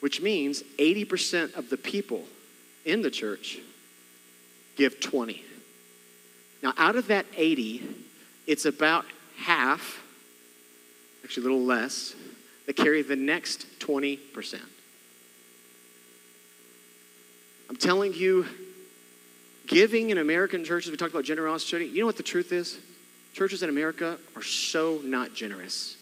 Which 0.00 0.20
means 0.20 0.62
80% 0.78 1.56
of 1.56 1.70
the 1.70 1.76
people 1.76 2.24
in 2.84 3.02
the 3.02 3.10
church 3.10 3.58
give 4.76 5.00
20. 5.00 5.42
Now, 6.62 6.74
out 6.76 6.96
of 6.96 7.08
that 7.08 7.26
80, 7.36 7.82
it's 8.46 8.64
about 8.64 9.06
half, 9.38 10.02
actually 11.24 11.42
a 11.42 11.48
little 11.48 11.64
less, 11.64 12.14
that 12.66 12.76
carry 12.76 13.02
the 13.02 13.16
next 13.16 13.66
20%. 13.80 14.60
I'm 17.68 17.76
telling 17.76 18.14
you, 18.14 18.46
giving 19.66 20.10
in 20.10 20.18
American 20.18 20.64
churches, 20.64 20.90
we 20.90 20.96
talked 20.96 21.12
about 21.12 21.24
generosity. 21.24 21.86
You 21.86 22.00
know 22.00 22.06
what 22.06 22.16
the 22.16 22.22
truth 22.22 22.52
is? 22.52 22.78
Churches 23.34 23.62
in 23.62 23.68
America 23.68 24.18
are 24.34 24.42
so 24.42 25.00
not 25.04 25.34
generous. 25.34 25.96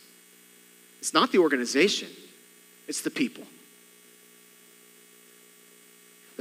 It's 1.01 1.13
not 1.13 1.33
the 1.33 1.39
organization, 1.39 2.09
it's 2.89 3.01
the 3.03 3.11
people. 3.11 3.45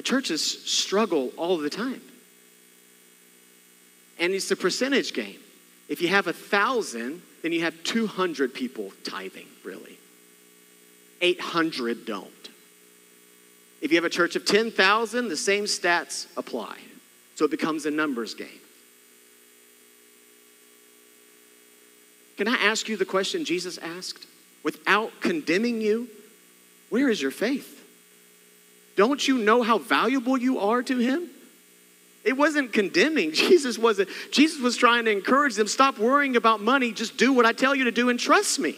Churches 0.03 0.43
struggle 0.69 1.31
all 1.37 1.57
the 1.57 1.69
time. 1.69 2.01
And 4.19 4.33
it's 4.33 4.51
a 4.51 4.55
percentage 4.55 5.13
game. 5.13 5.39
If 5.89 6.01
you 6.01 6.07
have 6.09 6.27
a 6.27 6.33
thousand, 6.33 7.21
then 7.41 7.51
you 7.51 7.61
have 7.61 7.83
200 7.83 8.53
people 8.53 8.91
tithing, 9.03 9.47
really. 9.63 9.97
800 11.21 12.05
don't. 12.05 12.29
If 13.81 13.91
you 13.91 13.97
have 13.97 14.05
a 14.05 14.09
church 14.09 14.35
of 14.35 14.45
10,000, 14.45 15.27
the 15.27 15.37
same 15.37 15.65
stats 15.65 16.27
apply. 16.37 16.77
So 17.35 17.45
it 17.45 17.51
becomes 17.51 17.85
a 17.85 17.91
numbers 17.91 18.33
game. 18.33 18.47
Can 22.37 22.47
I 22.47 22.55
ask 22.55 22.87
you 22.87 22.97
the 22.97 23.05
question 23.05 23.45
Jesus 23.45 23.77
asked? 23.77 24.25
Without 24.63 25.11
condemning 25.19 25.81
you, 25.81 26.07
where 26.89 27.09
is 27.09 27.21
your 27.21 27.31
faith? 27.31 27.82
Don't 28.95 29.27
you 29.27 29.37
know 29.37 29.63
how 29.63 29.77
valuable 29.77 30.37
you 30.37 30.59
are 30.59 30.83
to 30.83 30.97
him? 30.97 31.29
It 32.23 32.37
wasn't 32.37 32.73
condemning. 32.73 33.31
Jesus 33.33 33.77
wasn't. 33.77 34.09
Jesus 34.31 34.61
was 34.61 34.77
trying 34.77 35.05
to 35.05 35.11
encourage 35.11 35.55
them, 35.55 35.67
stop 35.67 35.97
worrying 35.97 36.35
about 36.35 36.61
money, 36.61 36.91
just 36.91 37.17
do 37.17 37.33
what 37.33 37.45
I 37.45 37.53
tell 37.53 37.75
you 37.75 37.85
to 37.85 37.91
do 37.91 38.09
and 38.09 38.19
trust 38.19 38.59
me. 38.59 38.75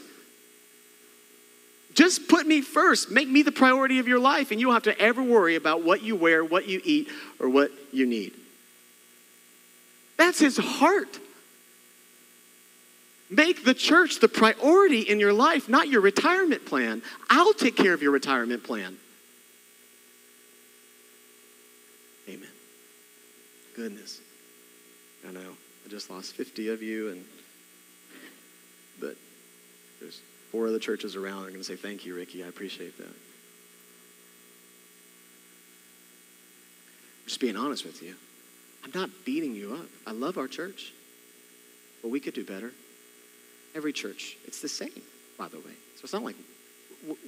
Just 1.94 2.28
put 2.28 2.46
me 2.46 2.60
first. 2.62 3.10
Make 3.10 3.30
me 3.30 3.42
the 3.42 3.54
priority 3.54 4.00
of 4.00 4.08
your 4.08 4.20
life, 4.20 4.52
and 4.52 4.60
you 4.60 4.68
don't 4.68 4.74
have 4.74 4.84
to 4.84 5.00
ever 5.00 5.24
worry 5.24 5.56
about 5.56 5.84
what 5.84 6.04
you 6.04 6.16
wear, 6.16 6.44
what 6.44 6.68
you 6.68 6.82
eat, 6.84 7.08
or 7.40 7.48
what 7.48 7.72
you 7.94 8.06
need. 8.06 8.34
That's 10.18 10.40
his 10.40 10.58
heart. 10.58 11.20
Make 13.30 13.64
the 13.64 13.74
church 13.74 14.20
the 14.20 14.28
priority 14.28 15.02
in 15.02 15.20
your 15.20 15.34
life, 15.34 15.68
not 15.68 15.88
your 15.88 16.02
retirement 16.02 16.66
plan. 16.66 17.02
I'll 17.30 17.54
take 17.54 17.76
care 17.76 17.94
of 17.94 18.02
your 18.02 18.12
retirement 18.12 18.64
plan. 18.64 18.98
Amen. 22.30 22.50
Goodness. 23.76 24.22
I 25.28 25.32
know. 25.32 25.52
I 25.86 25.90
just 25.90 26.10
lost 26.10 26.34
50 26.34 26.70
of 26.70 26.82
you, 26.82 27.10
and 27.10 27.26
but 29.00 29.16
there's 30.00 30.22
four 30.52 30.68
other 30.68 30.80
churches 30.80 31.16
around. 31.16 31.40
I'm 31.44 31.50
going 31.50 31.56
to 31.56 31.64
say 31.64 31.76
thank 31.76 32.06
you, 32.06 32.16
Ricky. 32.16 32.44
I 32.44 32.48
appreciate 32.48 32.98
that. 32.98 33.14
Just 37.26 37.40
being 37.40 37.58
honest 37.58 37.86
with 37.86 38.02
you. 38.02 38.16
I'm 38.84 38.92
not 38.94 39.10
beating 39.26 39.56
you 39.56 39.74
up. 39.74 39.88
I 40.08 40.12
love 40.12 40.38
our 40.38 40.48
church, 40.48 40.94
but 42.02 42.10
we 42.10 42.20
could 42.20 42.36
do 42.36 42.46
better. 42.46 42.72
Every 43.74 43.92
church, 43.92 44.38
it's 44.46 44.62
the 44.62 44.70
same, 44.70 45.02
by 45.38 45.48
the 45.48 45.58
way. 45.58 45.74
So 45.96 46.02
it's 46.04 46.14
not 46.14 46.24
like 46.24 46.36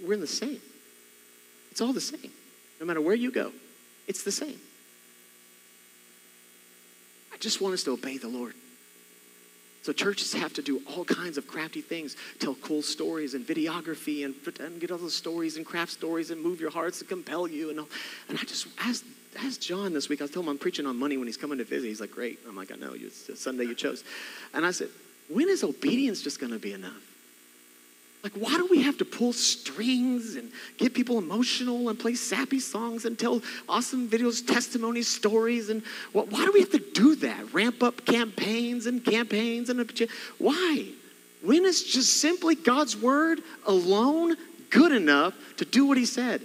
we're 0.05 0.13
in 0.13 0.21
the 0.21 0.27
same. 0.27 0.61
It's 1.71 1.81
all 1.81 1.93
the 1.93 1.99
same. 1.99 2.31
No 2.79 2.85
matter 2.85 3.01
where 3.01 3.15
you 3.15 3.31
go, 3.31 3.51
it's 4.07 4.23
the 4.23 4.31
same. 4.31 4.59
I 7.37 7.39
just 7.39 7.61
want 7.61 7.75
us 7.75 7.83
to 7.83 7.91
obey 7.91 8.17
the 8.17 8.27
Lord. 8.27 8.55
So 9.83 9.93
churches 9.93 10.33
have 10.33 10.53
to 10.53 10.63
do 10.63 10.81
all 10.89 11.05
kinds 11.05 11.37
of 11.37 11.47
crafty 11.47 11.81
things, 11.81 12.15
tell 12.39 12.55
cool 12.55 12.81
stories 12.81 13.35
and 13.35 13.45
videography 13.45 14.25
and, 14.25 14.33
and 14.59 14.81
get 14.81 14.89
all 14.89 14.97
those 14.97 15.15
stories 15.15 15.55
and 15.55 15.65
craft 15.65 15.91
stories 15.91 16.31
and 16.31 16.41
move 16.41 16.59
your 16.59 16.71
hearts 16.71 16.97
to 16.99 17.05
compel 17.05 17.47
you. 17.47 17.69
And, 17.69 17.79
all. 17.79 17.89
and 18.27 18.39
I 18.39 18.41
just 18.41 18.67
asked, 18.79 19.05
asked 19.37 19.61
John 19.61 19.93
this 19.93 20.09
week, 20.09 20.23
I 20.23 20.25
told 20.25 20.45
him 20.45 20.49
I'm 20.49 20.57
preaching 20.57 20.87
on 20.87 20.97
money 20.97 21.15
when 21.15 21.27
he's 21.27 21.37
coming 21.37 21.59
to 21.59 21.63
visit. 21.63 21.87
He's 21.87 22.01
like, 22.01 22.11
great. 22.11 22.39
I'm 22.47 22.55
like, 22.55 22.71
I 22.71 22.75
know, 22.75 22.93
it's 22.95 23.39
Sunday 23.39 23.65
you 23.65 23.75
chose. 23.75 24.03
And 24.55 24.65
I 24.65 24.71
said, 24.71 24.89
when 25.29 25.47
is 25.47 25.63
obedience 25.63 26.23
just 26.23 26.39
going 26.39 26.53
to 26.53 26.59
be 26.59 26.73
enough? 26.73 27.03
Like, 28.23 28.33
why 28.33 28.57
do 28.57 28.67
we 28.69 28.81
have 28.81 28.97
to 28.97 29.05
pull 29.05 29.31
strings 29.31 30.35
and 30.35 30.51
get 30.77 30.93
people 30.93 31.17
emotional 31.17 31.87
and 31.89 31.97
play 31.97 32.15
sappy 32.15 32.59
songs 32.59 33.05
and 33.05 33.17
tell 33.17 33.41
awesome 33.69 34.09
videos, 34.09 34.45
testimonies, 34.45 35.07
stories? 35.07 35.69
And 35.69 35.83
why 36.11 36.45
do 36.45 36.51
we 36.51 36.59
have 36.61 36.71
to 36.71 36.79
do 36.79 37.15
that? 37.15 37.53
Ramp 37.53 37.83
up 37.83 38.05
campaigns 38.05 38.85
and 38.85 39.05
campaigns 39.05 39.69
and 39.69 39.89
why? 40.39 40.87
When 41.41 41.65
is 41.65 41.83
just 41.83 42.19
simply 42.19 42.55
God's 42.55 42.97
word 42.97 43.41
alone 43.65 44.35
good 44.69 44.91
enough 44.91 45.35
to 45.57 45.65
do 45.65 45.85
what 45.85 45.97
He 45.97 46.05
said? 46.05 46.41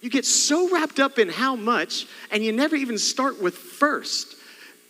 You 0.00 0.10
get 0.10 0.24
so 0.24 0.70
wrapped 0.70 0.98
up 0.98 1.18
in 1.18 1.28
how 1.28 1.56
much, 1.56 2.06
and 2.30 2.42
you 2.42 2.52
never 2.52 2.74
even 2.74 2.98
start 2.98 3.40
with 3.40 3.54
first. 3.54 4.34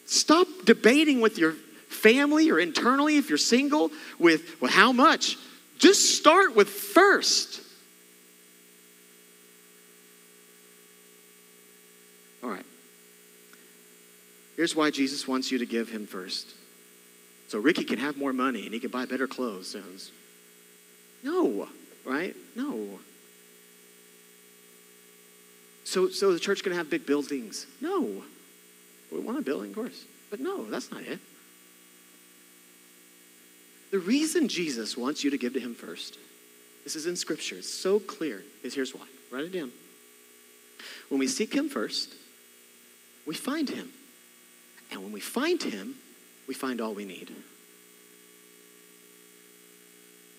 Stop 0.07 0.47
debating 0.65 1.21
with 1.21 1.37
your 1.37 1.55
family 1.91 2.51
or 2.51 2.59
internally 2.59 3.19
if 3.19 3.29
you're 3.29 3.39
single 3.39 3.91
with, 4.19 4.61
well, 4.61 4.71
how 4.71 4.93
much? 4.93 5.37
Just 5.79 6.17
start 6.17 6.55
with 6.55 6.69
first. 6.69 7.61
All 12.43 12.51
right. 12.51 12.65
Here's 14.57 14.75
why 14.75 14.91
Jesus 14.91 15.27
wants 15.27 15.51
you 15.51 15.59
to 15.59 15.67
give 15.67 15.91
him 15.91 16.07
first. 16.07 16.55
So 17.49 17.59
Ricky 17.59 17.85
can 17.85 17.99
have 17.99 18.17
more 18.17 18.33
money 18.33 18.65
and 18.65 18.73
he 18.73 18.81
can 18.81 18.91
buy 18.91 19.07
better 19.07 19.27
clothes. 19.27 19.77
No, 21.23 21.69
right? 22.05 22.35
No. 22.55 23.01
So, 25.85 26.09
so 26.09 26.33
the 26.33 26.39
church 26.39 26.63
can 26.63 26.73
have 26.73 26.89
big 26.89 27.05
buildings? 27.05 27.67
No. 27.81 28.23
We 29.11 29.19
want 29.19 29.39
a 29.39 29.43
building, 29.43 29.71
of 29.71 29.77
course. 29.77 30.05
But 30.31 30.39
no, 30.39 30.65
that's 30.71 30.91
not 30.93 31.03
it. 31.03 31.19
The 33.91 33.99
reason 33.99 34.49
Jesus 34.49 34.97
wants 34.97 35.25
you 35.25 35.31
to 35.31 35.39
give 35.39 35.55
to 35.55 35.61
him 35.61 35.75
first, 35.75 36.19
this 36.85 36.97
is 36.97 37.07
in 37.07 37.17
Scripture, 37.17 37.57
it's 37.57 37.73
so 37.73 37.99
clear, 37.99 38.43
is 38.63 38.75
here's 38.75 38.95
why. 38.95 39.07
Write 39.31 39.45
it 39.45 39.53
down. 39.53 39.73
When 41.09 41.19
we 41.19 41.27
seek 41.27 41.53
him 41.53 41.69
first, 41.69 42.15
we 43.27 43.35
find 43.35 43.69
him. 43.69 43.91
And 44.91 45.03
when 45.03 45.13
we 45.13 45.21
find 45.21 45.63
him, 45.63 45.97
we 46.49 46.55
find 46.55 46.81
all 46.81 46.95
we 46.95 47.05
need. 47.05 47.31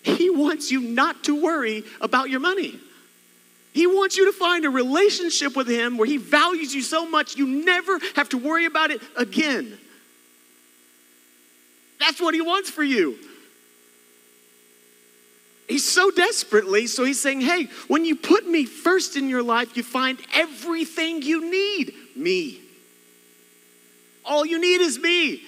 He 0.02 0.30
wants 0.30 0.70
you 0.70 0.80
not 0.80 1.24
to 1.24 1.40
worry 1.40 1.84
about 2.00 2.28
your 2.28 2.40
money. 2.40 2.78
He 3.72 3.86
wants 3.86 4.16
you 4.16 4.26
to 4.26 4.32
find 4.32 4.64
a 4.64 4.70
relationship 4.70 5.56
with 5.56 5.68
Him 5.68 5.96
where 5.96 6.06
He 6.06 6.18
values 6.18 6.74
you 6.74 6.82
so 6.82 7.08
much 7.08 7.36
you 7.36 7.46
never 7.46 7.98
have 8.16 8.28
to 8.30 8.38
worry 8.38 8.66
about 8.66 8.90
it 8.90 9.00
again. 9.16 9.78
That's 11.98 12.20
what 12.20 12.34
He 12.34 12.40
wants 12.40 12.68
for 12.68 12.82
you. 12.82 13.16
He's 15.72 15.88
so 15.88 16.10
desperately, 16.10 16.86
so 16.86 17.02
he's 17.02 17.18
saying, 17.18 17.40
hey, 17.40 17.64
when 17.88 18.04
you 18.04 18.14
put 18.14 18.46
me 18.46 18.66
first 18.66 19.16
in 19.16 19.30
your 19.30 19.42
life, 19.42 19.74
you 19.74 19.82
find 19.82 20.18
everything 20.34 21.22
you 21.22 21.50
need 21.50 21.94
me. 22.14 22.60
All 24.22 24.44
you 24.44 24.60
need 24.60 24.82
is 24.82 24.98
me. 24.98 25.40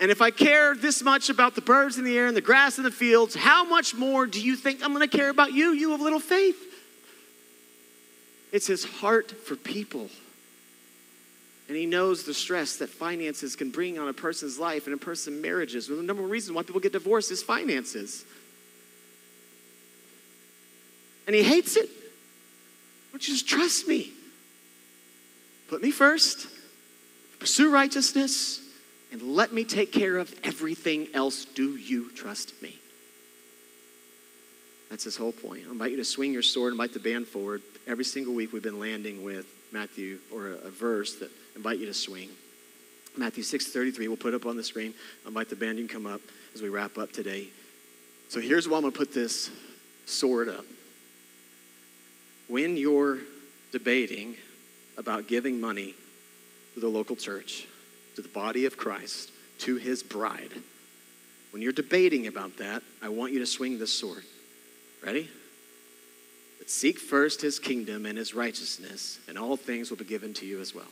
And 0.00 0.10
if 0.10 0.20
I 0.20 0.32
care 0.32 0.74
this 0.74 1.04
much 1.04 1.30
about 1.30 1.54
the 1.54 1.60
birds 1.60 1.98
in 1.98 2.04
the 2.04 2.18
air 2.18 2.26
and 2.26 2.36
the 2.36 2.40
grass 2.40 2.76
in 2.76 2.82
the 2.82 2.90
fields, 2.90 3.36
how 3.36 3.62
much 3.62 3.94
more 3.94 4.26
do 4.26 4.40
you 4.40 4.56
think 4.56 4.82
I'm 4.82 4.92
going 4.92 5.08
to 5.08 5.16
care 5.16 5.30
about 5.30 5.52
you, 5.52 5.70
you 5.70 5.94
of 5.94 6.00
little 6.00 6.18
faith? 6.18 6.60
It's 8.50 8.66
his 8.66 8.82
heart 8.82 9.30
for 9.30 9.54
people. 9.54 10.10
And 11.68 11.76
he 11.76 11.86
knows 11.86 12.24
the 12.24 12.34
stress 12.34 12.78
that 12.78 12.90
finances 12.90 13.54
can 13.54 13.70
bring 13.70 14.00
on 14.00 14.08
a 14.08 14.12
person's 14.12 14.58
life 14.58 14.86
and 14.86 14.94
a 14.94 14.98
person's 14.98 15.40
marriages. 15.40 15.86
the 15.86 15.94
number 15.94 16.22
one 16.22 16.30
reason 16.32 16.56
why 16.56 16.64
people 16.64 16.80
get 16.80 16.90
divorced 16.90 17.30
is 17.30 17.40
finances 17.40 18.24
and 21.26 21.34
he 21.34 21.42
hates 21.42 21.76
it. 21.76 21.88
Don't 23.12 23.26
you 23.26 23.34
just 23.34 23.48
trust 23.48 23.86
me? 23.86 24.12
Put 25.68 25.82
me 25.82 25.90
first, 25.90 26.46
pursue 27.38 27.70
righteousness, 27.72 28.60
and 29.12 29.22
let 29.22 29.52
me 29.52 29.64
take 29.64 29.92
care 29.92 30.18
of 30.18 30.34
everything 30.44 31.08
else. 31.14 31.44
Do 31.44 31.76
you 31.76 32.10
trust 32.12 32.60
me? 32.62 32.78
That's 34.90 35.04
his 35.04 35.16
whole 35.16 35.32
point. 35.32 35.62
I 35.68 35.72
invite 35.72 35.90
you 35.92 35.96
to 35.96 36.04
swing 36.04 36.32
your 36.32 36.42
sword, 36.42 36.72
invite 36.72 36.92
the 36.92 37.00
band 37.00 37.26
forward. 37.26 37.62
Every 37.86 38.04
single 38.04 38.34
week 38.34 38.52
we've 38.52 38.62
been 38.62 38.80
landing 38.80 39.24
with 39.24 39.46
Matthew 39.72 40.18
or 40.32 40.48
a, 40.48 40.66
a 40.66 40.70
verse 40.70 41.16
that 41.16 41.30
invite 41.56 41.78
you 41.78 41.86
to 41.86 41.94
swing. 41.94 42.28
Matthew 43.16 43.44
6:33, 43.44 44.08
we'll 44.08 44.16
put 44.16 44.34
up 44.34 44.46
on 44.46 44.56
the 44.56 44.64
screen. 44.64 44.92
I 45.24 45.28
invite 45.28 45.48
the 45.48 45.56
band 45.56 45.78
to 45.78 45.86
come 45.86 46.06
up 46.06 46.20
as 46.54 46.62
we 46.62 46.68
wrap 46.68 46.98
up 46.98 47.12
today. 47.12 47.48
So 48.28 48.40
here's 48.40 48.68
why 48.68 48.76
I'm 48.76 48.82
gonna 48.82 48.92
put 48.92 49.14
this 49.14 49.50
sword 50.06 50.48
up 50.48 50.64
when 52.48 52.76
you're 52.76 53.18
debating 53.72 54.36
about 54.96 55.26
giving 55.26 55.60
money 55.60 55.94
to 56.74 56.80
the 56.80 56.88
local 56.88 57.16
church, 57.16 57.66
to 58.16 58.22
the 58.22 58.28
body 58.28 58.66
of 58.66 58.76
Christ, 58.76 59.30
to 59.58 59.76
his 59.76 60.02
bride, 60.02 60.52
when 61.50 61.62
you're 61.62 61.72
debating 61.72 62.26
about 62.26 62.56
that, 62.58 62.82
I 63.00 63.08
want 63.08 63.32
you 63.32 63.38
to 63.38 63.46
swing 63.46 63.78
this 63.78 63.92
sword. 63.92 64.24
Ready? 65.04 65.28
But 66.58 66.68
seek 66.68 66.98
first 66.98 67.42
his 67.42 67.58
kingdom 67.58 68.06
and 68.06 68.18
his 68.18 68.34
righteousness, 68.34 69.20
and 69.28 69.38
all 69.38 69.56
things 69.56 69.90
will 69.90 69.96
be 69.96 70.04
given 70.04 70.34
to 70.34 70.46
you 70.46 70.60
as 70.60 70.74
well. 70.74 70.88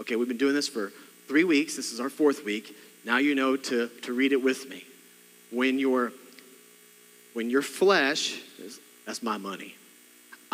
Okay, 0.00 0.16
we've 0.16 0.28
been 0.28 0.36
doing 0.36 0.54
this 0.54 0.68
for 0.68 0.92
three 1.28 1.44
weeks. 1.44 1.76
This 1.76 1.92
is 1.92 2.00
our 2.00 2.08
fourth 2.08 2.44
week. 2.44 2.76
Now 3.04 3.18
you 3.18 3.34
know 3.34 3.56
to, 3.56 3.88
to 4.02 4.12
read 4.12 4.32
it 4.32 4.42
with 4.42 4.68
me. 4.68 4.84
When 5.50 5.78
your 5.78 6.12
when 7.34 7.50
your 7.50 7.62
flesh, 7.62 8.40
that's 9.04 9.22
my 9.22 9.38
money. 9.38 9.74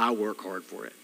I 0.00 0.12
work 0.12 0.40
hard 0.40 0.64
for 0.64 0.86
it. 0.86 0.94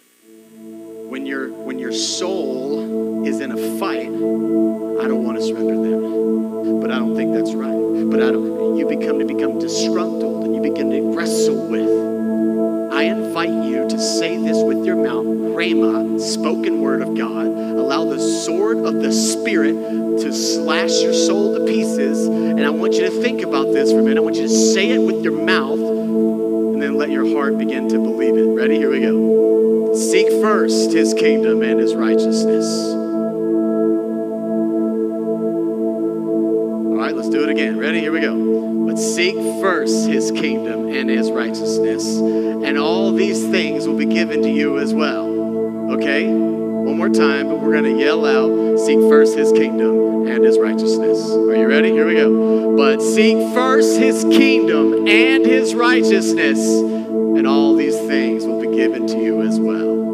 When 1.10 1.26
your 1.26 1.52
when 1.52 1.78
your 1.78 1.92
soul 1.92 3.26
is 3.26 3.40
in 3.40 3.52
a 3.52 3.78
fight, 3.78 4.06
I 4.06 5.06
don't 5.06 5.22
want 5.22 5.36
to 5.36 5.44
surrender 5.44 5.74
that. 5.74 6.80
But 6.80 6.90
I 6.90 6.98
don't 6.98 7.14
think 7.14 7.34
that's 7.34 7.52
right. 7.52 7.76
But 8.10 8.22
I 8.22 8.30
don't 8.32 8.78
you 8.78 8.88
become 8.88 9.18
to 9.18 9.26
become 9.26 9.58
disgruntled 9.58 10.46
and 10.46 10.54
you 10.54 10.62
begin 10.62 10.88
to 10.92 11.14
wrestle 11.14 11.68
with. 11.68 12.90
I 12.94 13.02
invite 13.02 13.50
you 13.68 13.86
to 13.86 14.00
say 14.00 14.38
this 14.38 14.62
with 14.64 14.86
your 14.86 14.96
mouth, 14.96 15.26
Rhema, 15.26 16.18
spoken 16.18 16.80
word 16.80 17.02
of 17.02 17.14
God. 17.18 17.48
Allow 17.48 18.04
the 18.06 18.18
sword 18.18 18.78
of 18.78 18.94
the 19.02 19.12
Spirit 19.12 19.74
to 20.22 20.32
slash 20.32 21.02
your 21.02 21.12
soul 21.12 21.58
to 21.58 21.66
pieces. 21.66 22.26
And 22.26 22.64
I 22.64 22.70
want 22.70 22.94
you 22.94 23.02
to 23.02 23.10
think 23.10 23.42
about 23.42 23.74
this 23.74 23.92
for 23.92 23.98
a 23.98 24.02
minute. 24.02 24.16
I 24.16 24.22
want 24.22 24.36
you 24.36 24.44
to 24.44 24.48
say 24.48 24.88
it 24.88 25.00
with 25.00 25.22
your 25.22 25.36
mouth 25.38 25.96
and 26.76 26.82
then 26.82 26.98
let 26.98 27.08
your 27.10 27.26
heart 27.34 27.56
begin 27.56 27.88
to 27.88 27.98
believe 27.98 28.36
it. 28.36 28.44
Ready? 28.54 28.76
Here 28.76 28.90
we 28.90 29.00
go. 29.00 29.94
Seek 29.94 30.28
first 30.42 30.92
his 30.92 31.14
kingdom 31.14 31.62
and 31.62 31.80
his 31.80 31.94
righteousness. 31.94 32.66
All 36.84 36.96
right, 36.98 37.16
let's 37.16 37.30
do 37.30 37.44
it 37.44 37.48
again. 37.48 37.78
Ready? 37.78 38.00
Here 38.00 38.12
we 38.12 38.20
go. 38.20 38.86
But 38.86 38.98
seek 38.98 39.36
first 39.62 40.06
his 40.06 40.30
kingdom 40.30 40.90
and 40.90 41.08
his 41.08 41.30
righteousness, 41.30 42.18
and 42.18 42.76
all 42.76 43.10
these 43.10 43.42
things 43.48 43.88
will 43.88 43.96
be 43.96 44.04
given 44.04 44.42
to 44.42 44.50
you 44.50 44.78
as 44.78 44.92
well. 44.92 45.28
Okay? 45.92 46.26
One 46.86 46.98
more 46.98 47.08
time, 47.08 47.48
but 47.48 47.58
we're 47.58 47.72
going 47.72 47.96
to 47.96 48.00
yell 48.00 48.24
out 48.24 48.78
seek 48.78 49.00
first 49.08 49.36
his 49.36 49.50
kingdom 49.50 50.28
and 50.28 50.44
his 50.44 50.56
righteousness. 50.56 51.20
Are 51.32 51.56
you 51.56 51.66
ready? 51.66 51.90
Here 51.90 52.06
we 52.06 52.14
go. 52.14 52.76
But 52.76 53.02
seek 53.02 53.36
first 53.52 53.98
his 53.98 54.22
kingdom 54.22 55.08
and 55.08 55.44
his 55.44 55.74
righteousness, 55.74 56.60
and 56.60 57.44
all 57.44 57.74
these 57.74 57.96
things 57.96 58.44
will 58.44 58.60
be 58.60 58.76
given 58.76 59.08
to 59.08 59.18
you 59.18 59.42
as 59.42 59.58
well. 59.58 60.05